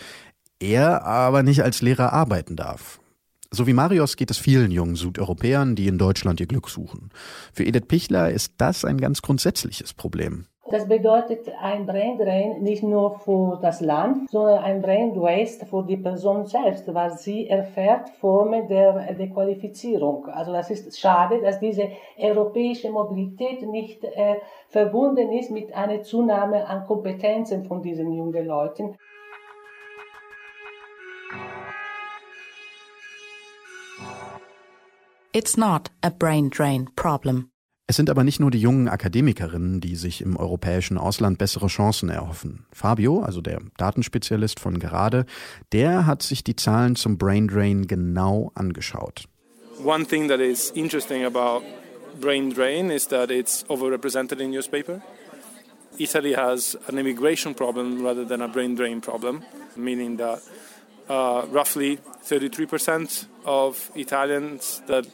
er 0.58 1.04
aber 1.04 1.42
nicht 1.42 1.62
als 1.62 1.82
Lehrer 1.82 2.12
arbeiten 2.12 2.56
darf. 2.56 3.00
So 3.50 3.66
wie 3.66 3.74
Marius 3.74 4.16
geht 4.16 4.30
es 4.30 4.38
vielen 4.38 4.70
jungen 4.70 4.96
Südeuropäern, 4.96 5.76
die 5.76 5.86
in 5.86 5.98
Deutschland 5.98 6.40
ihr 6.40 6.46
Glück 6.46 6.70
suchen. 6.70 7.10
Für 7.52 7.64
Edith 7.64 7.86
Pichler 7.86 8.30
ist 8.30 8.54
das 8.56 8.84
ein 8.84 8.98
ganz 8.98 9.20
grundsätzliches 9.20 9.92
Problem. 9.92 10.46
Das 10.72 10.88
bedeutet 10.88 11.52
ein 11.60 11.84
Brain 11.84 12.16
Drain 12.16 12.62
nicht 12.62 12.82
nur 12.82 13.18
für 13.18 13.58
das 13.60 13.82
Land, 13.82 14.30
sondern 14.30 14.64
ein 14.64 14.80
Brain 14.80 15.14
Waste 15.14 15.66
für 15.66 15.84
die 15.84 15.98
Person 15.98 16.46
selbst, 16.46 16.94
weil 16.94 17.10
sie 17.10 17.46
erfährt 17.46 18.08
Formen 18.08 18.68
der 18.68 19.12
Dequalifizierung. 19.12 20.28
Also 20.28 20.50
das 20.50 20.70
ist 20.70 20.98
schade, 20.98 21.42
dass 21.42 21.60
diese 21.60 21.90
europäische 22.18 22.90
Mobilität 22.90 23.68
nicht 23.68 24.02
äh, 24.02 24.36
verbunden 24.70 25.30
ist 25.32 25.50
mit 25.50 25.74
einer 25.74 26.00
Zunahme 26.00 26.66
an 26.66 26.86
Kompetenzen 26.86 27.66
von 27.66 27.82
diesen 27.82 28.10
jungen 28.10 28.46
Leuten. 28.46 28.96
It's 35.34 35.58
not 35.58 35.90
a 36.02 36.08
brain 36.08 36.48
drain 36.48 36.88
problem. 36.96 37.51
Es 37.92 37.96
sind 37.96 38.08
aber 38.08 38.24
nicht 38.24 38.40
nur 38.40 38.50
die 38.50 38.58
jungen 38.58 38.88
Akademikerinnen, 38.88 39.82
die 39.82 39.96
sich 39.96 40.22
im 40.22 40.38
europäischen 40.38 40.96
Ausland 40.96 41.36
bessere 41.36 41.66
Chancen 41.66 42.08
erhoffen. 42.08 42.64
Fabio, 42.72 43.20
also 43.20 43.42
der 43.42 43.60
Datenspezialist 43.76 44.60
von 44.60 44.78
gerade, 44.78 45.26
der 45.72 46.06
hat 46.06 46.22
sich 46.22 46.42
die 46.42 46.56
Zahlen 46.56 46.96
zum 46.96 47.18
Brain 47.18 47.48
Drain 47.48 47.86
genau 47.86 48.50
angeschaut. 48.54 49.28
One 49.84 50.06
thing 50.06 50.28
that 50.28 50.40
is 50.40 50.70
interesting 50.70 51.26
about 51.26 51.66
brain 52.18 52.48
drain 52.48 52.90
is 52.90 53.08
that 53.08 53.30
it's 53.30 53.62
overrepresented 53.68 54.40
in 54.40 54.52
newspaper. 54.52 55.02
Italy 55.98 56.32
has 56.32 56.78
an 56.88 56.96
immigration 56.96 57.54
problem 57.54 58.02
rather 58.02 58.26
than 58.26 58.40
a 58.40 58.48
brain 58.48 58.74
drain 58.74 59.02
problem, 59.02 59.42
meaning 59.76 60.16
that 60.16 60.40
uh, 61.10 61.44
roughly 61.52 61.98
33% 62.24 63.26
of 63.44 63.90
Italians 63.94 64.80
that 64.86 65.04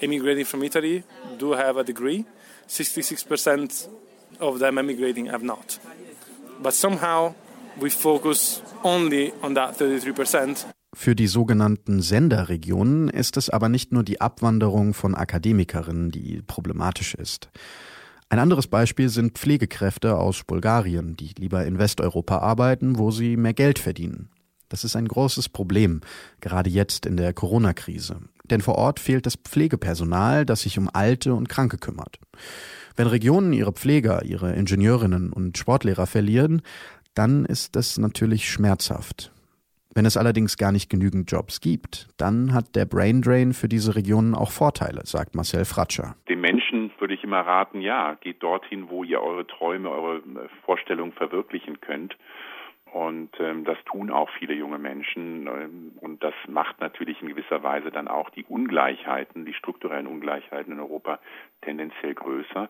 emigrating 0.00 0.44
from 0.44 0.62
Italy 0.62 1.04
do 1.38 1.54
have 1.54 1.78
a 1.78 1.84
degree. 1.84 2.24
66% 2.68 3.88
of 4.40 4.58
them 4.58 4.78
emigrating 4.78 5.28
have 5.30 5.44
not. 5.44 5.80
But 6.62 6.74
somehow 6.74 7.34
we 7.80 7.90
focus 7.90 8.62
only 8.82 9.32
on 9.42 9.54
that 9.54 9.78
33%. 9.78 10.66
Für 10.92 11.14
die 11.14 11.28
sogenannten 11.28 12.02
Senderregionen 12.02 13.08
ist 13.08 13.36
es 13.36 13.48
aber 13.48 13.68
nicht 13.68 13.92
nur 13.92 14.02
die 14.02 14.20
Abwanderung 14.20 14.92
von 14.92 15.14
Akademikerinnen, 15.14 16.10
die 16.10 16.42
problematisch 16.42 17.14
ist. 17.14 17.48
Ein 18.28 18.38
anderes 18.38 18.66
Beispiel 18.66 19.08
sind 19.08 19.38
Pflegekräfte 19.38 20.16
aus 20.16 20.44
Bulgarien, 20.44 21.16
die 21.16 21.32
lieber 21.38 21.64
in 21.64 21.78
Westeuropa 21.78 22.38
arbeiten, 22.38 22.98
wo 22.98 23.10
sie 23.10 23.36
mehr 23.36 23.54
Geld 23.54 23.78
verdienen. 23.78 24.30
Das 24.68 24.84
ist 24.84 24.94
ein 24.94 25.08
großes 25.08 25.48
Problem, 25.48 26.00
gerade 26.40 26.70
jetzt 26.70 27.06
in 27.06 27.16
der 27.16 27.32
Corona-Krise. 27.32 28.20
Denn 28.50 28.60
vor 28.60 28.76
Ort 28.76 29.00
fehlt 29.00 29.26
das 29.26 29.36
Pflegepersonal, 29.36 30.44
das 30.44 30.62
sich 30.62 30.78
um 30.78 30.88
Alte 30.92 31.34
und 31.34 31.48
Kranke 31.48 31.78
kümmert. 31.78 32.18
Wenn 32.96 33.06
Regionen 33.06 33.52
ihre 33.52 33.72
Pfleger, 33.72 34.24
ihre 34.24 34.52
Ingenieurinnen 34.52 35.32
und 35.32 35.56
Sportlehrer 35.56 36.06
verlieren, 36.06 36.62
dann 37.14 37.44
ist 37.44 37.76
das 37.76 37.98
natürlich 37.98 38.50
schmerzhaft. 38.50 39.32
Wenn 39.92 40.06
es 40.06 40.16
allerdings 40.16 40.56
gar 40.56 40.70
nicht 40.70 40.88
genügend 40.88 41.30
Jobs 41.32 41.60
gibt, 41.60 42.08
dann 42.16 42.54
hat 42.54 42.76
der 42.76 42.84
Brain 42.84 43.22
Drain 43.22 43.52
für 43.52 43.68
diese 43.68 43.96
Regionen 43.96 44.36
auch 44.36 44.52
Vorteile, 44.52 45.04
sagt 45.04 45.34
Marcel 45.34 45.64
Fratscher. 45.64 46.14
Den 46.28 46.40
Menschen 46.40 46.92
würde 47.00 47.14
ich 47.14 47.24
immer 47.24 47.40
raten, 47.40 47.80
ja, 47.80 48.14
geht 48.20 48.40
dorthin, 48.40 48.88
wo 48.88 49.02
ihr 49.02 49.20
eure 49.20 49.46
Träume, 49.48 49.90
eure 49.90 50.22
Vorstellungen 50.64 51.12
verwirklichen 51.12 51.80
könnt. 51.80 52.16
Und 52.92 53.30
ähm, 53.38 53.64
das 53.64 53.78
tun 53.84 54.10
auch 54.10 54.28
viele 54.38 54.54
junge 54.54 54.78
Menschen. 54.78 55.46
Ähm, 55.46 55.92
und 56.00 56.22
das 56.22 56.34
macht 56.48 56.80
natürlich 56.80 57.20
in 57.22 57.28
gewisser 57.28 57.62
Weise 57.62 57.90
dann 57.90 58.08
auch 58.08 58.30
die 58.30 58.44
Ungleichheiten, 58.44 59.44
die 59.44 59.54
strukturellen 59.54 60.06
Ungleichheiten 60.06 60.72
in 60.72 60.80
Europa 60.80 61.20
tendenziell 61.62 62.14
größer, 62.14 62.68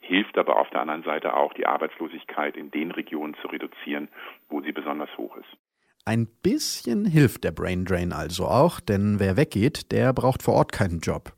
hilft 0.00 0.36
aber 0.36 0.58
auf 0.58 0.68
der 0.70 0.80
anderen 0.80 1.04
Seite 1.04 1.34
auch, 1.34 1.54
die 1.54 1.66
Arbeitslosigkeit 1.66 2.56
in 2.56 2.70
den 2.70 2.90
Regionen 2.90 3.34
zu 3.40 3.48
reduzieren, 3.48 4.08
wo 4.48 4.60
sie 4.60 4.72
besonders 4.72 5.16
hoch 5.16 5.36
ist. 5.36 5.56
Ein 6.04 6.26
bisschen 6.42 7.04
hilft 7.04 7.44
der 7.44 7.52
Brain 7.52 7.84
Drain 7.84 8.12
also 8.12 8.46
auch, 8.46 8.80
denn 8.80 9.20
wer 9.20 9.36
weggeht, 9.36 9.92
der 9.92 10.12
braucht 10.12 10.42
vor 10.42 10.54
Ort 10.54 10.72
keinen 10.72 10.98
Job. 10.98 11.32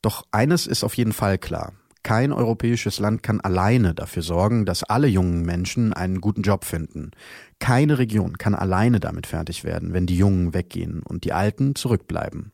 Doch 0.00 0.22
eines 0.32 0.66
ist 0.66 0.82
auf 0.82 0.94
jeden 0.94 1.12
Fall 1.12 1.36
klar. 1.36 1.74
Kein 2.08 2.32
europäisches 2.32 3.00
Land 3.00 3.22
kann 3.22 3.38
alleine 3.42 3.94
dafür 3.94 4.22
sorgen, 4.22 4.64
dass 4.64 4.82
alle 4.82 5.08
jungen 5.08 5.42
Menschen 5.42 5.92
einen 5.92 6.22
guten 6.22 6.40
Job 6.40 6.64
finden. 6.64 7.10
Keine 7.58 7.98
Region 7.98 8.38
kann 8.38 8.54
alleine 8.54 8.98
damit 8.98 9.26
fertig 9.26 9.62
werden, 9.62 9.92
wenn 9.92 10.06
die 10.06 10.16
Jungen 10.16 10.54
weggehen 10.54 11.02
und 11.02 11.24
die 11.24 11.34
Alten 11.34 11.74
zurückbleiben. 11.74 12.52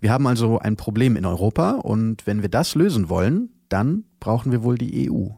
Wir 0.00 0.10
haben 0.10 0.26
also 0.26 0.58
ein 0.58 0.74
Problem 0.74 1.14
in 1.14 1.24
Europa 1.24 1.74
und 1.74 2.26
wenn 2.26 2.42
wir 2.42 2.48
das 2.48 2.74
lösen 2.74 3.08
wollen, 3.08 3.50
dann 3.68 4.06
brauchen 4.18 4.50
wir 4.50 4.64
wohl 4.64 4.76
die 4.76 5.08
EU. 5.08 5.28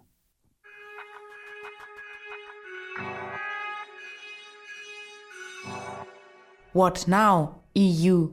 What 6.72 7.06
now, 7.06 7.56
EU? 7.76 8.28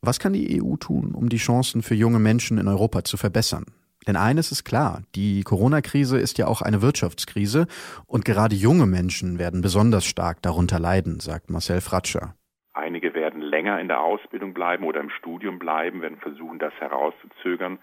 Was 0.00 0.18
kann 0.18 0.32
die 0.32 0.62
EU 0.62 0.76
tun, 0.76 1.12
um 1.12 1.28
die 1.28 1.36
Chancen 1.36 1.82
für 1.82 1.94
junge 1.94 2.18
Menschen 2.18 2.56
in 2.56 2.66
Europa 2.66 3.04
zu 3.04 3.18
verbessern? 3.18 3.66
Denn 4.08 4.16
eines 4.16 4.50
ist 4.50 4.64
klar, 4.64 5.02
die 5.14 5.42
Corona-Krise 5.42 6.18
ist 6.18 6.38
ja 6.38 6.46
auch 6.46 6.62
eine 6.62 6.80
Wirtschaftskrise 6.80 7.66
und 8.06 8.24
gerade 8.24 8.54
junge 8.54 8.86
Menschen 8.86 9.38
werden 9.38 9.60
besonders 9.60 10.06
stark 10.06 10.40
darunter 10.40 10.78
leiden, 10.80 11.20
sagt 11.20 11.50
Marcel 11.50 11.82
Fratscher. 11.82 12.34
Einige 12.72 13.12
werden 13.12 13.42
länger 13.42 13.78
in 13.80 13.88
der 13.88 14.00
Ausbildung 14.00 14.54
bleiben 14.54 14.84
oder 14.84 15.00
im 15.00 15.10
Studium 15.10 15.58
bleiben, 15.58 16.00
werden 16.00 16.16
versuchen, 16.16 16.58
das 16.58 16.72
herauszuzögern. 16.80 17.78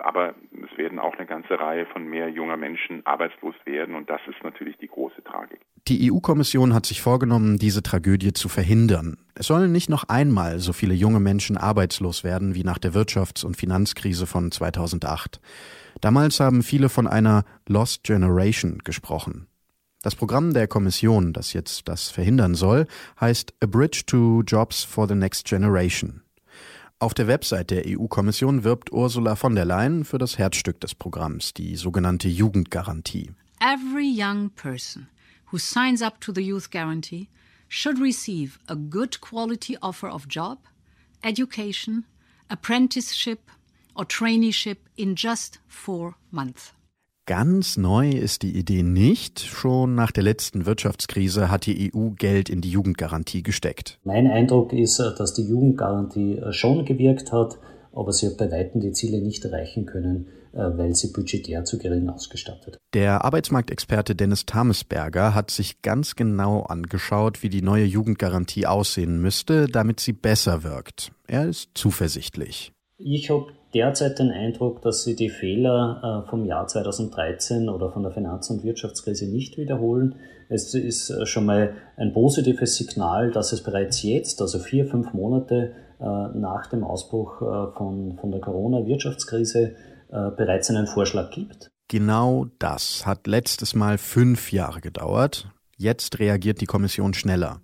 Aber 0.00 0.34
es 0.52 0.76
werden 0.76 0.98
auch 0.98 1.14
eine 1.14 1.26
ganze 1.26 1.58
Reihe 1.58 1.86
von 1.86 2.06
mehr 2.06 2.28
junger 2.28 2.56
Menschen 2.56 3.04
arbeitslos 3.06 3.54
werden 3.64 3.94
und 3.94 4.10
das 4.10 4.20
ist 4.28 4.42
natürlich 4.44 4.76
die 4.78 4.88
große 4.88 5.24
Tragik. 5.24 5.60
Die 5.88 6.12
EU-Kommission 6.12 6.74
hat 6.74 6.84
sich 6.84 7.00
vorgenommen, 7.00 7.58
diese 7.58 7.82
Tragödie 7.82 8.34
zu 8.34 8.48
verhindern. 8.48 9.16
Es 9.34 9.46
sollen 9.46 9.72
nicht 9.72 9.88
noch 9.88 10.04
einmal 10.08 10.58
so 10.58 10.72
viele 10.74 10.94
junge 10.94 11.20
Menschen 11.20 11.56
arbeitslos 11.56 12.24
werden 12.24 12.54
wie 12.54 12.64
nach 12.64 12.78
der 12.78 12.92
Wirtschafts- 12.92 13.44
und 13.44 13.56
Finanzkrise 13.56 14.26
von 14.26 14.50
2008. 14.52 15.40
Damals 16.00 16.40
haben 16.40 16.62
viele 16.62 16.90
von 16.90 17.06
einer 17.06 17.44
Lost 17.66 18.04
Generation 18.04 18.78
gesprochen. 18.84 19.46
Das 20.02 20.14
Programm 20.14 20.54
der 20.54 20.68
Kommission, 20.68 21.32
das 21.32 21.52
jetzt 21.52 21.88
das 21.88 22.08
verhindern 22.08 22.54
soll, 22.54 22.86
heißt 23.20 23.54
A 23.62 23.66
Bridge 23.66 24.02
to 24.06 24.42
Jobs 24.46 24.84
for 24.84 25.08
the 25.08 25.14
Next 25.14 25.46
Generation. 25.46 26.22
Auf 27.00 27.14
der 27.14 27.28
Website 27.28 27.70
der 27.70 27.84
EU-Kommission 27.86 28.64
wirbt 28.64 28.90
Ursula 28.90 29.36
von 29.36 29.54
der 29.54 29.64
Leyen 29.64 30.04
für 30.04 30.18
das 30.18 30.36
Herzstück 30.36 30.80
des 30.80 30.96
Programms, 30.96 31.54
die 31.54 31.76
sogenannte 31.76 32.26
Jugendgarantie. 32.26 33.30
Every 33.60 34.10
young 34.10 34.50
person 34.50 35.06
who 35.52 35.58
signs 35.58 36.02
up 36.02 36.20
to 36.20 36.32
the 36.34 36.40
Youth 36.40 36.72
Guarantee 36.72 37.28
should 37.68 38.00
receive 38.00 38.58
a 38.66 38.74
good 38.74 39.20
quality 39.20 39.76
offer 39.80 40.08
of 40.08 40.26
job, 40.28 40.58
education, 41.22 42.04
apprenticeship 42.48 43.48
or 43.94 44.04
traineeship 44.04 44.78
in 44.96 45.14
just 45.14 45.60
four 45.68 46.16
months. 46.32 46.72
Ganz 47.28 47.76
neu 47.76 48.08
ist 48.08 48.40
die 48.40 48.56
Idee 48.56 48.82
nicht. 48.82 49.40
Schon 49.40 49.94
nach 49.94 50.12
der 50.12 50.22
letzten 50.22 50.64
Wirtschaftskrise 50.64 51.50
hat 51.50 51.66
die 51.66 51.92
EU 51.94 52.08
Geld 52.16 52.48
in 52.48 52.62
die 52.62 52.70
Jugendgarantie 52.70 53.42
gesteckt. 53.42 53.98
Mein 54.02 54.26
Eindruck 54.26 54.72
ist, 54.72 54.98
dass 54.98 55.34
die 55.34 55.42
Jugendgarantie 55.42 56.40
schon 56.52 56.86
gewirkt 56.86 57.30
hat, 57.30 57.58
aber 57.92 58.14
sie 58.14 58.28
hat 58.28 58.38
bei 58.38 58.50
weitem 58.50 58.80
die 58.80 58.92
Ziele 58.92 59.20
nicht 59.20 59.44
erreichen 59.44 59.84
können, 59.84 60.28
weil 60.52 60.94
sie 60.94 61.12
budgetär 61.12 61.66
zu 61.66 61.76
gering 61.76 62.08
ausgestattet. 62.08 62.78
Der 62.94 63.22
Arbeitsmarktexperte 63.26 64.16
Dennis 64.16 64.46
Tamesberger 64.46 65.34
hat 65.34 65.50
sich 65.50 65.82
ganz 65.82 66.16
genau 66.16 66.62
angeschaut, 66.62 67.42
wie 67.42 67.50
die 67.50 67.60
neue 67.60 67.84
Jugendgarantie 67.84 68.66
aussehen 68.66 69.20
müsste, 69.20 69.66
damit 69.66 70.00
sie 70.00 70.14
besser 70.14 70.62
wirkt. 70.62 71.12
Er 71.26 71.46
ist 71.46 71.72
zuversichtlich. 71.74 72.72
Ich 72.96 73.28
habe 73.28 73.52
derzeit 73.74 74.18
den 74.18 74.30
Eindruck, 74.30 74.82
dass 74.82 75.04
sie 75.04 75.14
die 75.16 75.30
Fehler 75.30 76.24
vom 76.28 76.44
Jahr 76.44 76.66
2013 76.66 77.68
oder 77.68 77.90
von 77.90 78.02
der 78.02 78.12
Finanz- 78.12 78.50
und 78.50 78.64
Wirtschaftskrise 78.64 79.26
nicht 79.26 79.58
wiederholen. 79.58 80.16
Es 80.48 80.74
ist 80.74 81.28
schon 81.28 81.46
mal 81.46 81.74
ein 81.96 82.12
positives 82.12 82.76
Signal, 82.76 83.30
dass 83.30 83.52
es 83.52 83.62
bereits 83.62 84.02
jetzt, 84.02 84.40
also 84.40 84.58
vier, 84.58 84.86
fünf 84.86 85.12
Monate 85.12 85.72
nach 85.98 86.66
dem 86.70 86.84
Ausbruch 86.84 87.38
von, 87.76 88.16
von 88.18 88.30
der 88.30 88.40
Corona-Wirtschaftskrise, 88.40 89.74
bereits 90.08 90.70
einen 90.70 90.86
Vorschlag 90.86 91.30
gibt. 91.30 91.70
Genau 91.88 92.46
das 92.58 93.06
hat 93.06 93.26
letztes 93.26 93.74
Mal 93.74 93.98
fünf 93.98 94.52
Jahre 94.52 94.80
gedauert. 94.80 95.50
Jetzt 95.76 96.18
reagiert 96.18 96.60
die 96.60 96.66
Kommission 96.66 97.14
schneller. 97.14 97.60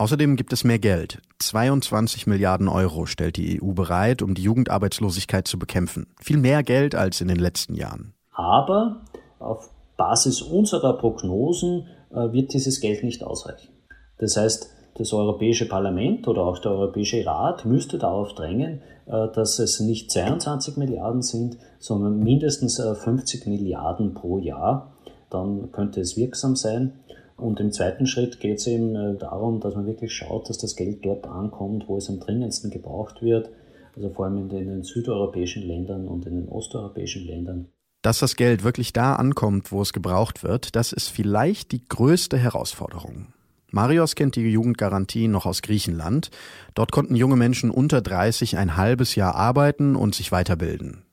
Außerdem 0.00 0.36
gibt 0.36 0.54
es 0.54 0.64
mehr 0.64 0.78
Geld. 0.78 1.20
22 1.40 2.26
Milliarden 2.26 2.68
Euro 2.68 3.04
stellt 3.04 3.36
die 3.36 3.62
EU 3.62 3.72
bereit, 3.72 4.22
um 4.22 4.32
die 4.32 4.40
Jugendarbeitslosigkeit 4.40 5.46
zu 5.46 5.58
bekämpfen. 5.58 6.06
Viel 6.22 6.38
mehr 6.38 6.62
Geld 6.62 6.94
als 6.94 7.20
in 7.20 7.28
den 7.28 7.38
letzten 7.38 7.74
Jahren. 7.74 8.14
Aber 8.32 9.02
auf 9.38 9.68
Basis 9.98 10.40
unserer 10.40 10.94
Prognosen 10.96 11.86
äh, 12.12 12.32
wird 12.32 12.54
dieses 12.54 12.80
Geld 12.80 13.04
nicht 13.04 13.22
ausreichen. 13.22 13.74
Das 14.16 14.38
heißt, 14.38 14.70
das 14.94 15.12
Europäische 15.12 15.68
Parlament 15.68 16.26
oder 16.28 16.44
auch 16.44 16.60
der 16.60 16.70
Europäische 16.72 17.26
Rat 17.26 17.66
müsste 17.66 17.98
darauf 17.98 18.34
drängen, 18.34 18.80
äh, 19.04 19.28
dass 19.34 19.58
es 19.58 19.80
nicht 19.80 20.10
22 20.10 20.78
Milliarden 20.78 21.20
sind, 21.20 21.58
sondern 21.78 22.20
mindestens 22.20 22.80
50 22.80 23.44
äh, 23.44 23.50
Milliarden 23.50 24.14
pro 24.14 24.38
Jahr. 24.38 24.94
Dann 25.28 25.70
könnte 25.72 26.00
es 26.00 26.16
wirksam 26.16 26.56
sein. 26.56 26.94
Und 27.40 27.58
im 27.58 27.72
zweiten 27.72 28.06
Schritt 28.06 28.38
geht 28.38 28.58
es 28.58 28.66
eben 28.66 28.94
äh, 28.94 29.16
darum, 29.16 29.60
dass 29.60 29.74
man 29.74 29.86
wirklich 29.86 30.12
schaut, 30.12 30.48
dass 30.50 30.58
das 30.58 30.76
Geld 30.76 31.04
dort 31.04 31.26
ankommt, 31.26 31.88
wo 31.88 31.96
es 31.96 32.10
am 32.10 32.20
dringendsten 32.20 32.70
gebraucht 32.70 33.22
wird, 33.22 33.50
also 33.96 34.10
vor 34.10 34.26
allem 34.26 34.36
in 34.36 34.48
den 34.48 34.82
südeuropäischen 34.82 35.62
Ländern 35.62 36.06
und 36.06 36.26
in 36.26 36.36
den 36.36 36.48
osteuropäischen 36.48 37.26
Ländern. 37.26 37.68
Dass 38.02 38.18
das 38.18 38.36
Geld 38.36 38.62
wirklich 38.62 38.92
da 38.92 39.14
ankommt, 39.14 39.72
wo 39.72 39.82
es 39.82 39.92
gebraucht 39.92 40.42
wird, 40.42 40.76
das 40.76 40.92
ist 40.92 41.08
vielleicht 41.08 41.72
die 41.72 41.86
größte 41.86 42.36
Herausforderung. 42.38 43.28
Marios 43.72 44.14
kennt 44.14 44.36
die 44.36 44.42
Jugendgarantie 44.42 45.28
noch 45.28 45.46
aus 45.46 45.62
Griechenland. 45.62 46.30
Dort 46.74 46.92
konnten 46.92 47.14
junge 47.14 47.36
Menschen 47.36 47.70
unter 47.70 48.00
30 48.00 48.58
ein 48.58 48.76
halbes 48.76 49.14
Jahr 49.14 49.34
arbeiten 49.34 49.96
und 49.96 50.14
sich 50.14 50.32
weiterbilden. 50.32 51.04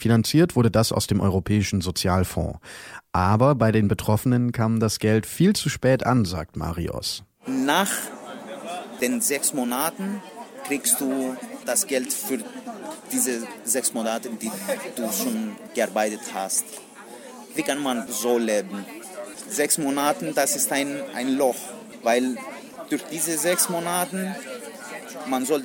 Finanziert 0.00 0.56
wurde 0.56 0.70
das 0.70 0.92
aus 0.92 1.06
dem 1.06 1.20
Europäischen 1.20 1.82
Sozialfonds. 1.82 2.58
Aber 3.12 3.54
bei 3.54 3.70
den 3.70 3.86
Betroffenen 3.86 4.50
kam 4.50 4.80
das 4.80 4.98
Geld 4.98 5.26
viel 5.26 5.54
zu 5.54 5.68
spät 5.68 6.06
an, 6.06 6.24
sagt 6.24 6.56
Marios. 6.56 7.22
Nach 7.46 7.90
den 9.02 9.20
sechs 9.20 9.52
Monaten 9.52 10.22
kriegst 10.66 11.02
du 11.02 11.36
das 11.66 11.86
Geld 11.86 12.14
für 12.14 12.38
diese 13.12 13.46
sechs 13.64 13.92
Monate, 13.92 14.30
die 14.30 14.50
du 14.96 15.02
schon 15.12 15.56
gearbeitet 15.74 16.22
hast. 16.32 16.64
Wie 17.54 17.62
kann 17.62 17.82
man 17.82 18.08
so 18.08 18.38
leben? 18.38 18.86
Sechs 19.50 19.76
Monate, 19.76 20.32
das 20.32 20.56
ist 20.56 20.72
ein, 20.72 20.96
ein 21.14 21.36
Loch, 21.36 21.56
weil 22.02 22.38
durch 22.88 23.02
diese 23.12 23.36
sechs 23.36 23.68
Monate 23.68 24.34
man 25.26 25.44
soll 25.44 25.62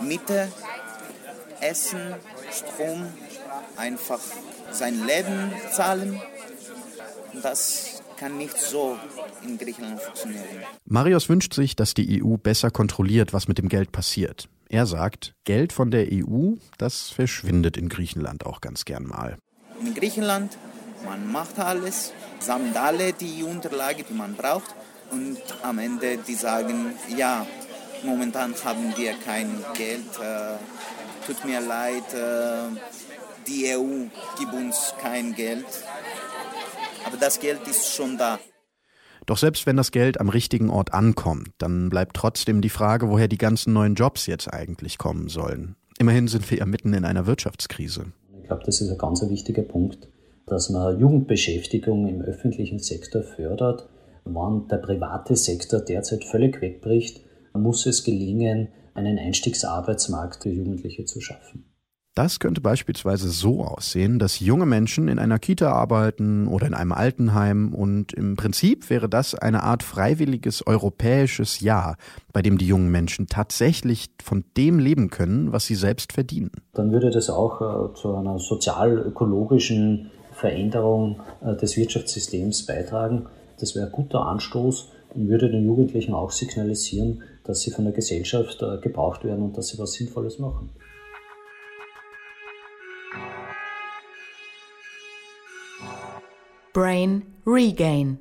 Miete, 0.00 0.48
Essen, 1.60 2.14
Strom, 2.50 3.06
einfach 3.78 4.20
sein 4.72 5.06
Leben 5.06 5.52
zahlen. 5.72 6.20
Das 7.42 8.02
kann 8.18 8.36
nicht 8.36 8.58
so 8.58 8.98
in 9.44 9.58
Griechenland 9.58 10.00
funktionieren. 10.00 10.44
Marius 10.84 11.28
wünscht 11.28 11.54
sich, 11.54 11.76
dass 11.76 11.94
die 11.94 12.22
EU 12.22 12.36
besser 12.36 12.70
kontrolliert, 12.70 13.32
was 13.32 13.48
mit 13.48 13.58
dem 13.58 13.68
Geld 13.68 13.92
passiert. 13.92 14.48
Er 14.68 14.86
sagt, 14.86 15.34
Geld 15.44 15.72
von 15.72 15.90
der 15.90 16.08
EU, 16.12 16.54
das 16.76 17.10
verschwindet 17.10 17.76
in 17.76 17.88
Griechenland 17.88 18.44
auch 18.44 18.60
ganz 18.60 18.84
gern 18.84 19.06
mal. 19.06 19.38
In 19.80 19.94
Griechenland, 19.94 20.58
man 21.06 21.30
macht 21.30 21.58
alles, 21.58 22.12
sammelt 22.40 22.76
alle 22.76 23.12
die 23.12 23.44
Unterlagen, 23.44 24.04
die 24.08 24.14
man 24.14 24.34
braucht 24.34 24.74
und 25.10 25.38
am 25.62 25.78
Ende 25.78 26.18
die 26.18 26.34
sagen, 26.34 26.92
ja, 27.16 27.46
momentan 28.02 28.54
haben 28.64 28.92
wir 28.96 29.14
kein 29.24 29.64
Geld, 29.74 30.04
äh, 30.20 30.56
tut 31.26 31.44
mir 31.44 31.60
leid, 31.60 32.12
äh, 32.12 32.76
die 33.48 33.66
EU 33.74 34.06
gibt 34.38 34.52
uns 34.52 34.94
kein 35.00 35.34
Geld. 35.34 35.64
Aber 37.06 37.16
das 37.16 37.40
Geld 37.40 37.66
ist 37.66 37.94
schon 37.94 38.18
da. 38.18 38.38
Doch 39.26 39.38
selbst 39.38 39.66
wenn 39.66 39.76
das 39.76 39.90
Geld 39.90 40.20
am 40.20 40.28
richtigen 40.28 40.70
Ort 40.70 40.94
ankommt, 40.94 41.50
dann 41.58 41.90
bleibt 41.90 42.16
trotzdem 42.16 42.60
die 42.60 42.70
Frage, 42.70 43.10
woher 43.10 43.28
die 43.28 43.38
ganzen 43.38 43.72
neuen 43.72 43.94
Jobs 43.94 44.26
jetzt 44.26 44.52
eigentlich 44.52 44.98
kommen 44.98 45.28
sollen. 45.28 45.76
Immerhin 45.98 46.28
sind 46.28 46.50
wir 46.50 46.58
ja 46.58 46.66
mitten 46.66 46.94
in 46.94 47.04
einer 47.04 47.26
Wirtschaftskrise. 47.26 48.06
Ich 48.40 48.46
glaube, 48.46 48.62
das 48.64 48.80
ist 48.80 48.90
ein 48.90 48.98
ganz 48.98 49.22
wichtiger 49.28 49.62
Punkt, 49.62 50.08
dass 50.46 50.70
man 50.70 50.98
Jugendbeschäftigung 50.98 52.08
im 52.08 52.22
öffentlichen 52.22 52.78
Sektor 52.78 53.22
fördert. 53.22 53.88
Wenn 54.24 54.68
der 54.68 54.78
private 54.78 55.36
Sektor 55.36 55.80
derzeit 55.80 56.24
völlig 56.24 56.60
wegbricht, 56.62 57.20
muss 57.52 57.86
es 57.86 58.04
gelingen, 58.04 58.68
einen 58.94 59.18
Einstiegsarbeitsmarkt 59.18 60.42
für 60.42 60.50
Jugendliche 60.50 61.04
zu 61.04 61.20
schaffen. 61.20 61.64
Das 62.18 62.40
könnte 62.40 62.60
beispielsweise 62.60 63.28
so 63.28 63.62
aussehen, 63.62 64.18
dass 64.18 64.40
junge 64.40 64.66
Menschen 64.66 65.06
in 65.06 65.20
einer 65.20 65.38
Kita 65.38 65.70
arbeiten 65.70 66.48
oder 66.48 66.66
in 66.66 66.74
einem 66.74 66.90
Altenheim 66.90 67.72
und 67.72 68.12
im 68.12 68.34
Prinzip 68.34 68.90
wäre 68.90 69.08
das 69.08 69.36
eine 69.36 69.62
Art 69.62 69.84
freiwilliges 69.84 70.66
europäisches 70.66 71.60
Jahr, 71.60 71.96
bei 72.32 72.42
dem 72.42 72.58
die 72.58 72.66
jungen 72.66 72.90
Menschen 72.90 73.28
tatsächlich 73.28 74.06
von 74.20 74.42
dem 74.56 74.80
leben 74.80 75.10
können, 75.10 75.52
was 75.52 75.66
sie 75.66 75.76
selbst 75.76 76.12
verdienen. 76.12 76.50
Dann 76.74 76.90
würde 76.90 77.10
das 77.10 77.30
auch 77.30 77.60
äh, 77.60 77.94
zu 77.94 78.12
einer 78.16 78.40
sozial-ökologischen 78.40 80.10
Veränderung 80.32 81.20
äh, 81.40 81.54
des 81.54 81.76
Wirtschaftssystems 81.76 82.66
beitragen. 82.66 83.26
Das 83.60 83.76
wäre 83.76 83.86
ein 83.86 83.92
guter 83.92 84.26
Anstoß 84.26 84.88
und 85.14 85.28
würde 85.28 85.52
den 85.52 85.64
Jugendlichen 85.64 86.14
auch 86.14 86.32
signalisieren, 86.32 87.22
dass 87.44 87.60
sie 87.60 87.70
von 87.70 87.84
der 87.84 87.94
Gesellschaft 87.94 88.60
äh, 88.60 88.78
gebraucht 88.78 89.22
werden 89.22 89.44
und 89.44 89.56
dass 89.56 89.68
sie 89.68 89.78
was 89.78 89.92
Sinnvolles 89.92 90.40
machen. 90.40 90.70
Brain 96.72 97.22
Regain. 97.46 98.18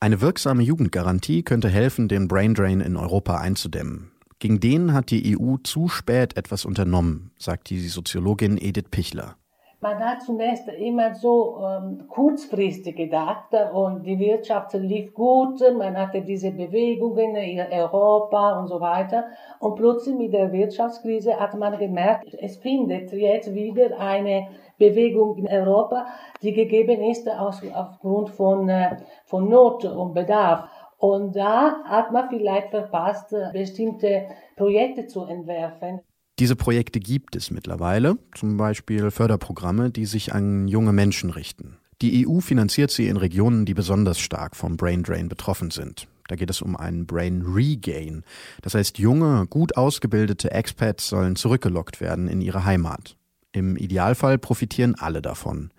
Eine 0.00 0.20
wirksame 0.20 0.62
Jugendgarantie 0.62 1.42
könnte 1.42 1.68
helfen, 1.68 2.08
den 2.08 2.28
Braindrain 2.28 2.80
in 2.80 2.96
Europa 2.96 3.38
einzudämmen. 3.38 4.10
Gegen 4.38 4.60
den 4.60 4.92
hat 4.92 5.10
die 5.10 5.38
EU 5.38 5.56
zu 5.62 5.88
spät 5.88 6.36
etwas 6.36 6.64
unternommen, 6.64 7.30
sagt 7.38 7.70
die 7.70 7.80
Soziologin 7.80 8.58
Edith 8.58 8.90
Pichler. 8.90 9.36
Man 9.82 9.98
hat 9.98 10.20
zunächst 10.20 10.68
immer 10.68 11.14
so 11.14 11.64
ähm, 11.64 12.06
kurzfristig 12.06 12.96
gedacht 12.96 13.46
und 13.72 14.04
die 14.04 14.18
Wirtschaft 14.18 14.74
lief 14.74 15.14
gut, 15.14 15.58
man 15.78 15.96
hatte 15.96 16.20
diese 16.20 16.50
Bewegungen 16.50 17.34
in 17.36 17.60
Europa 17.60 18.60
und 18.60 18.68
so 18.68 18.78
weiter. 18.78 19.24
Und 19.58 19.76
plötzlich 19.76 20.16
mit 20.16 20.34
der 20.34 20.52
Wirtschaftskrise 20.52 21.40
hat 21.40 21.54
man 21.54 21.78
gemerkt, 21.78 22.34
es 22.34 22.58
findet 22.58 23.10
jetzt 23.12 23.54
wieder 23.54 23.98
eine 23.98 24.48
Bewegung 24.80 25.36
in 25.36 25.46
Europa, 25.46 26.06
die 26.42 26.52
gegeben 26.52 27.00
ist 27.02 27.28
aus, 27.28 27.62
aufgrund 27.72 28.30
von, 28.30 28.68
äh, 28.68 28.96
von 29.26 29.48
Not 29.48 29.84
und 29.84 30.14
Bedarf. 30.14 30.68
Und 30.98 31.36
da 31.36 31.84
hat 31.84 32.12
man 32.12 32.28
vielleicht 32.28 32.70
verpasst, 32.70 33.34
bestimmte 33.52 34.26
Projekte 34.56 35.06
zu 35.06 35.24
entwerfen. 35.24 36.00
Diese 36.38 36.56
Projekte 36.56 37.00
gibt 37.00 37.36
es 37.36 37.50
mittlerweile, 37.50 38.16
zum 38.34 38.56
Beispiel 38.56 39.10
Förderprogramme, 39.10 39.90
die 39.90 40.06
sich 40.06 40.34
an 40.34 40.68
junge 40.68 40.92
Menschen 40.92 41.30
richten. 41.30 41.76
Die 42.02 42.26
EU 42.26 42.40
finanziert 42.40 42.90
sie 42.90 43.08
in 43.08 43.18
Regionen, 43.18 43.66
die 43.66 43.74
besonders 43.74 44.18
stark 44.18 44.56
vom 44.56 44.78
Brain 44.78 45.02
Drain 45.02 45.28
betroffen 45.28 45.70
sind. 45.70 46.08
Da 46.28 46.36
geht 46.36 46.48
es 46.48 46.62
um 46.62 46.76
einen 46.76 47.06
Brain 47.06 47.42
Regain. 47.42 48.24
Das 48.62 48.74
heißt, 48.74 48.98
junge, 48.98 49.46
gut 49.48 49.76
ausgebildete 49.76 50.50
Expats 50.50 51.08
sollen 51.08 51.36
zurückgelockt 51.36 52.00
werden 52.00 52.28
in 52.28 52.40
ihre 52.40 52.64
Heimat. 52.64 53.16
Im 53.52 53.76
Idealfall 53.76 54.38
profitieren 54.38 54.94
alle 54.98 55.22
davon, 55.22 55.70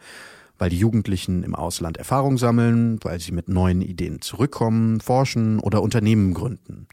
weil 0.58 0.70
die 0.70 0.80
Jugendlichen 0.80 1.44
im 1.44 1.56
Ausland 1.56 1.98
Erfahrung 1.98 2.38
sammeln, 2.38 3.00
weil 3.04 3.20
sie 3.20 3.32
mit 3.32 3.48
neuen 3.48 3.82
Ideen 3.82 4.22
zurückkommen, 4.22 5.00
forschen 5.00 5.60
oder 5.60 5.82
Unternehmen 5.82 6.34
gründen. 6.34 6.88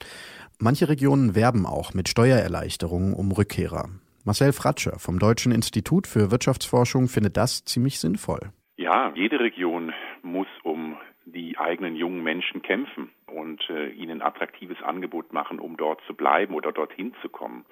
Manche 0.60 0.88
Regionen 0.88 1.34
werben 1.34 1.66
auch 1.66 1.94
mit 1.94 2.08
Steuererleichterungen 2.08 3.12
um 3.12 3.32
Rückkehrer. 3.32 3.88
Marcel 4.24 4.52
Fratscher 4.52 4.98
vom 4.98 5.18
Deutschen 5.18 5.52
Institut 5.52 6.06
für 6.06 6.30
Wirtschaftsforschung 6.30 7.08
findet 7.08 7.36
das 7.36 7.64
ziemlich 7.64 7.98
sinnvoll. 7.98 8.52
Ja, 8.76 9.12
jede 9.16 9.40
Region 9.40 9.92
muss 10.22 10.48
um 10.62 10.96
die 11.24 11.58
eigenen 11.58 11.96
jungen 11.96 12.22
Menschen 12.22 12.62
kämpfen 12.62 13.10
und 13.26 13.68
äh, 13.68 13.90
ihnen 13.90 14.22
attraktives 14.22 14.82
Angebot 14.82 15.32
machen, 15.32 15.58
um 15.58 15.76
dort 15.76 16.00
zu 16.06 16.14
bleiben 16.14 16.54
oder 16.54 16.72
dorthin 16.72 17.14
zu 17.22 17.28
kommen. 17.28 17.64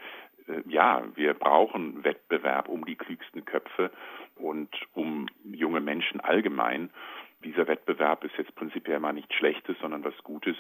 Äh, 0.48 0.62
ja, 0.68 1.04
wir 1.14 1.35
brauchen 1.35 2.04
Wettbewerb 2.04 2.68
um 2.68 2.85
die 2.85 2.96
klügsten 2.96 3.44
Köpfe 3.44 3.90
und 4.37 4.70
um 4.92 5.28
junge 5.44 5.80
Menschen 5.80 6.20
allgemein 6.20 6.90
dieser 7.44 7.68
Wettbewerb 7.68 8.24
ist 8.24 8.32
jetzt 8.38 8.54
prinzipiell 8.54 8.98
mal 8.98 9.12
nichts 9.12 9.35
Schlechtes, 9.35 9.76
sondern 9.80 10.04
was 10.04 10.14
Gutes. 10.24 10.56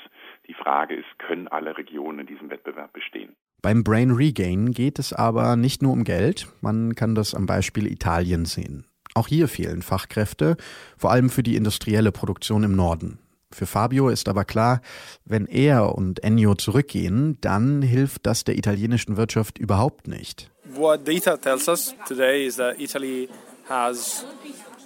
Die 0.46 0.54
Frage 0.54 0.94
ist, 0.94 1.18
können 1.18 1.48
alle 1.48 1.76
Regionen 1.76 2.20
in 2.20 2.26
diesem 2.26 2.50
Wettbewerb 2.50 2.92
bestehen? 2.92 3.34
Beim 3.62 3.82
Brain 3.82 4.12
Regain 4.12 4.70
geht 4.70 4.98
es 4.98 5.12
aber 5.12 5.56
nicht 5.56 5.82
nur 5.82 5.92
um 5.92 6.04
Geld. 6.04 6.46
Man 6.60 6.94
kann 6.94 7.14
das 7.14 7.34
am 7.34 7.46
Beispiel 7.46 7.90
Italien 7.90 8.44
sehen. 8.44 8.84
Auch 9.14 9.28
hier 9.28 9.48
fehlen 9.48 9.82
Fachkräfte, 9.82 10.56
vor 10.96 11.10
allem 11.10 11.30
für 11.30 11.42
die 11.42 11.56
industrielle 11.56 12.12
Produktion 12.12 12.62
im 12.62 12.76
Norden. 12.76 13.18
Für 13.52 13.66
Fabio 13.66 14.08
ist 14.08 14.28
aber 14.28 14.44
klar, 14.44 14.80
wenn 15.24 15.46
er 15.46 15.94
und 15.94 16.22
Ennio 16.24 16.54
zurückgehen, 16.54 17.38
dann 17.40 17.80
hilft 17.80 18.26
das 18.26 18.44
der 18.44 18.58
italienischen 18.58 19.16
Wirtschaft 19.16 19.58
überhaupt 19.58 20.08
nicht. 20.08 20.50
What 20.74 21.06
data 21.06 21.36
tells 21.36 21.68
us 21.68 21.94
today 22.08 22.46
is 22.46 22.56
that 22.56 22.80
Italy 22.80 23.28
has 23.68 24.24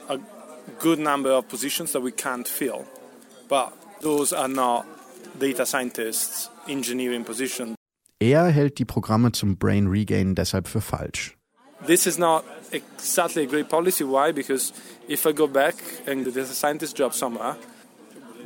a 0.08 0.18
good 0.78 0.98
number 0.98 1.36
of 1.36 1.48
positions 1.48 1.92
that 1.92 2.02
we 2.02 2.10
can't 2.10 2.46
fill. 2.46 2.84
But 3.48 3.72
those 4.02 4.36
are 4.36 4.48
not 4.48 4.84
data 5.38 5.64
scientists, 5.64 6.50
engineering 6.68 7.24
positions. 7.24 7.74
Er 8.20 8.48
hält 8.48 8.78
die 8.78 8.84
Programme 8.84 9.32
zum 9.32 9.56
Brain 9.56 9.86
Regain 9.86 10.34
deshalb 10.34 10.68
für 10.68 10.82
falsch. 10.82 11.36
This 11.86 12.06
is 12.06 12.18
not 12.18 12.44
exactly 12.72 13.44
a 13.44 13.46
great 13.46 13.70
policy. 13.70 14.04
Why? 14.04 14.32
Because 14.32 14.74
if 15.08 15.24
I 15.24 15.32
go 15.32 15.48
back 15.48 15.76
and 16.06 16.26
do 16.26 16.30
data 16.30 16.52
scientist 16.52 16.98
job 16.98 17.14
somewhere, 17.14 17.56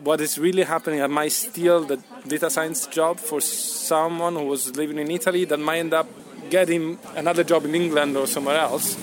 what 0.05 0.21
is 0.21 0.39
really 0.39 0.65
happening, 0.65 1.03
I 1.03 1.07
might 1.07 1.33
the 1.55 1.99
data 2.29 2.51
science 2.51 2.87
job 2.87 3.19
for 3.19 3.41
someone 3.41 4.37
who 4.37 4.47
was 4.49 4.77
living 4.77 4.99
in 4.99 5.11
Italy 5.11 5.47
that 5.47 5.59
might 5.59 5.79
end 5.79 5.95
up 5.95 6.07
getting 6.51 6.99
another 7.17 7.45
job 7.45 7.65
in 7.65 7.75
England 7.75 8.17
or 8.17 8.27
somewhere 8.27 8.59
else 8.59 8.97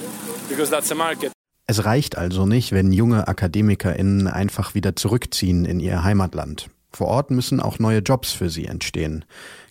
because 0.48 0.70
that's 0.70 0.92
a 0.92 0.96
market. 0.96 1.32
Es 1.68 1.86
reicht 1.86 2.18
also 2.18 2.46
nicht, 2.46 2.72
wenn 2.72 2.92
junge 2.92 3.28
AkademikerInnen 3.28 4.28
einfach 4.28 4.76
wieder 4.76 4.96
zurückziehen 4.96 5.66
in 5.66 5.80
ihr 5.80 6.04
Heimatland. 6.04 6.70
Vor 6.94 7.08
Ort 7.08 7.32
müssen 7.32 7.62
auch 7.62 7.80
neue 7.80 8.00
Jobs 8.00 8.34
für 8.34 8.50
sie 8.50 8.66
entstehen. 8.66 9.24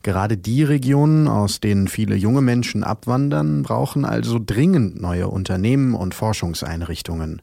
Gerade 0.03 0.39
die 0.39 0.63
Regionen, 0.63 1.29
aus 1.29 1.61
denen 1.61 1.89
viele 1.89 2.17
junge 2.17 2.41
Menschen 2.41 2.83
abwandern, 2.83 3.63
brauchen 3.63 4.07
also 4.07 4.41
dringend 4.45 4.99
neue 4.99 5.29
Unternehmen 5.29 5.95
und 5.95 6.15
Forschungseinrichtungen. 6.15 7.43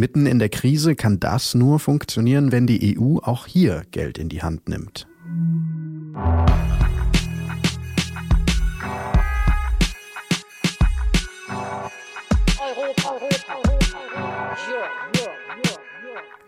Mitten 0.00 0.26
in 0.26 0.38
der 0.38 0.48
Krise 0.48 0.94
kann 0.94 1.18
das 1.18 1.56
nur 1.56 1.80
funktionieren, 1.80 2.52
wenn 2.52 2.68
die 2.68 2.96
EU 2.96 3.18
auch 3.18 3.48
hier 3.48 3.82
Geld 3.90 4.16
in 4.16 4.28
die 4.28 4.42
Hand 4.42 4.68
nimmt. 4.68 5.08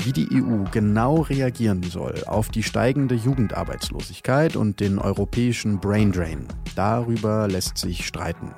Wie 0.04 0.12
die 0.12 0.28
EU 0.32 0.64
genau 0.70 1.22
reagieren 1.22 1.82
soll 1.82 2.22
auf 2.26 2.50
die 2.50 2.62
steigende 2.62 3.16
Jugendarbeitslosigkeit 3.16 4.54
und 4.54 4.78
den 4.78 5.00
europäischen 5.00 5.80
Braindrain, 5.80 6.46
darüber 6.76 7.48
lässt 7.48 7.78
sich 7.78 8.06
streiten. 8.06 8.52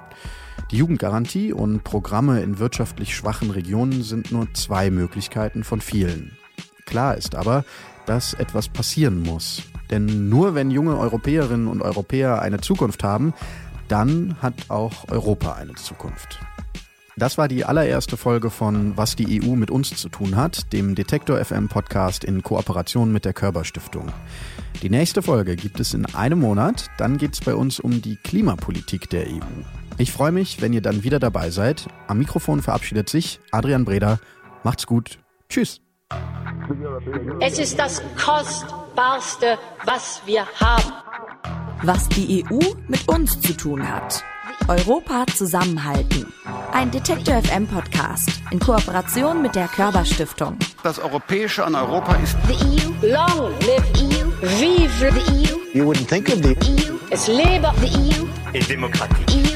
Die 0.72 0.78
Jugendgarantie 0.78 1.52
und 1.52 1.85
Programme 1.85 2.40
in 2.40 2.58
wirtschaftlich 2.58 3.14
schwachen 3.14 3.50
Regionen 3.50 4.02
sind 4.02 4.32
nur 4.32 4.52
zwei 4.54 4.90
Möglichkeiten 4.90 5.64
von 5.64 5.82
vielen. 5.82 6.38
Klar 6.87 7.18
ist 7.18 7.35
aber, 7.35 7.66
dass 8.06 8.32
etwas 8.32 8.70
passieren 8.70 9.20
muss. 9.20 9.64
Denn 9.90 10.30
nur 10.30 10.54
wenn 10.54 10.70
junge 10.70 10.96
Europäerinnen 10.96 11.68
und 11.68 11.82
Europäer 11.82 12.40
eine 12.40 12.62
Zukunft 12.62 13.04
haben, 13.04 13.35
dann 13.88 14.37
hat 14.40 14.70
auch 14.70 15.11
Europa 15.11 15.52
eine 15.52 15.74
Zukunft. 15.74 16.40
Das 17.16 17.37
war 17.37 17.46
die 17.46 17.66
allererste 17.66 18.16
Folge 18.16 18.48
von 18.48 18.96
Was 18.96 19.16
die 19.16 19.42
EU 19.42 19.55
mit 19.55 19.70
uns 19.70 19.94
zu 19.94 20.09
tun 20.09 20.35
hat, 20.37 20.72
dem 20.72 20.94
Detektor 20.94 21.44
FM 21.44 21.68
Podcast 21.68 22.25
in 22.25 22.42
Kooperation 22.42 23.12
mit 23.12 23.27
der 23.27 23.35
Körber 23.35 23.64
Stiftung. 23.64 24.11
Die 24.81 24.88
nächste 24.88 25.20
Folge 25.20 25.57
gibt 25.57 25.79
es 25.79 25.92
in 25.92 26.07
einem 26.14 26.40
Monat, 26.40 26.88
dann 26.96 27.18
geht 27.18 27.35
es 27.35 27.40
bei 27.40 27.55
uns 27.55 27.81
um 27.81 28.01
die 28.01 28.16
Klimapolitik 28.16 29.11
der 29.11 29.27
EU. 29.27 29.62
Ich 29.98 30.11
freue 30.11 30.33
mich, 30.33 30.62
wenn 30.62 30.72
ihr 30.72 30.81
dann 30.81 31.05
wieder 31.05 31.18
dabei 31.18 31.51
seid. 31.51 31.87
Am 32.07 32.16
Mikrofon 32.16 32.62
verabschiedet 32.62 33.11
sich 33.11 33.40
Adrian 33.51 33.85
Breder. 33.85 34.18
Macht's 34.64 34.87
gut. 34.87 35.18
Tschüss. 35.51 35.83
Es 37.40 37.59
ist 37.59 37.79
das 37.79 38.03
Kostbarste, 38.16 39.59
was 39.85 40.22
wir 40.25 40.46
haben. 40.46 40.92
Was 41.83 42.09
die 42.09 42.44
EU 42.44 42.61
mit 42.88 43.07
uns 43.07 43.38
zu 43.40 43.55
tun 43.55 43.87
hat. 43.87 44.25
Europa 44.68 45.25
zusammenhalten. 45.35 46.33
Ein 46.72 46.90
Detektor 46.90 47.42
FM 47.42 47.66
Podcast 47.66 48.29
in 48.51 48.59
Kooperation 48.59 49.42
mit 49.42 49.55
der 49.55 49.68
Körber 49.68 50.05
Stiftung. 50.05 50.59
Das 50.83 50.98
Europäische 50.98 51.64
an 51.64 51.75
Europa 51.75 52.14
ist 52.16 52.37
The 52.46 52.55
EU. 52.55 53.12
Long 53.12 53.51
live 53.61 53.85
EU. 53.96 54.31
Vive 54.40 55.12
the 55.12 55.33
EU. 55.33 55.59
You 55.75 55.85
wouldn't 55.85 56.09
think 56.09 56.29
of 56.29 56.42
the 56.42 56.57
EU. 56.70 56.98
Es 57.11 57.27
lebe 57.29 57.70
the 57.81 57.88
EU. 57.88 58.27
in 58.53 58.66
Demokratie. 58.66 59.25
EU. 59.29 59.52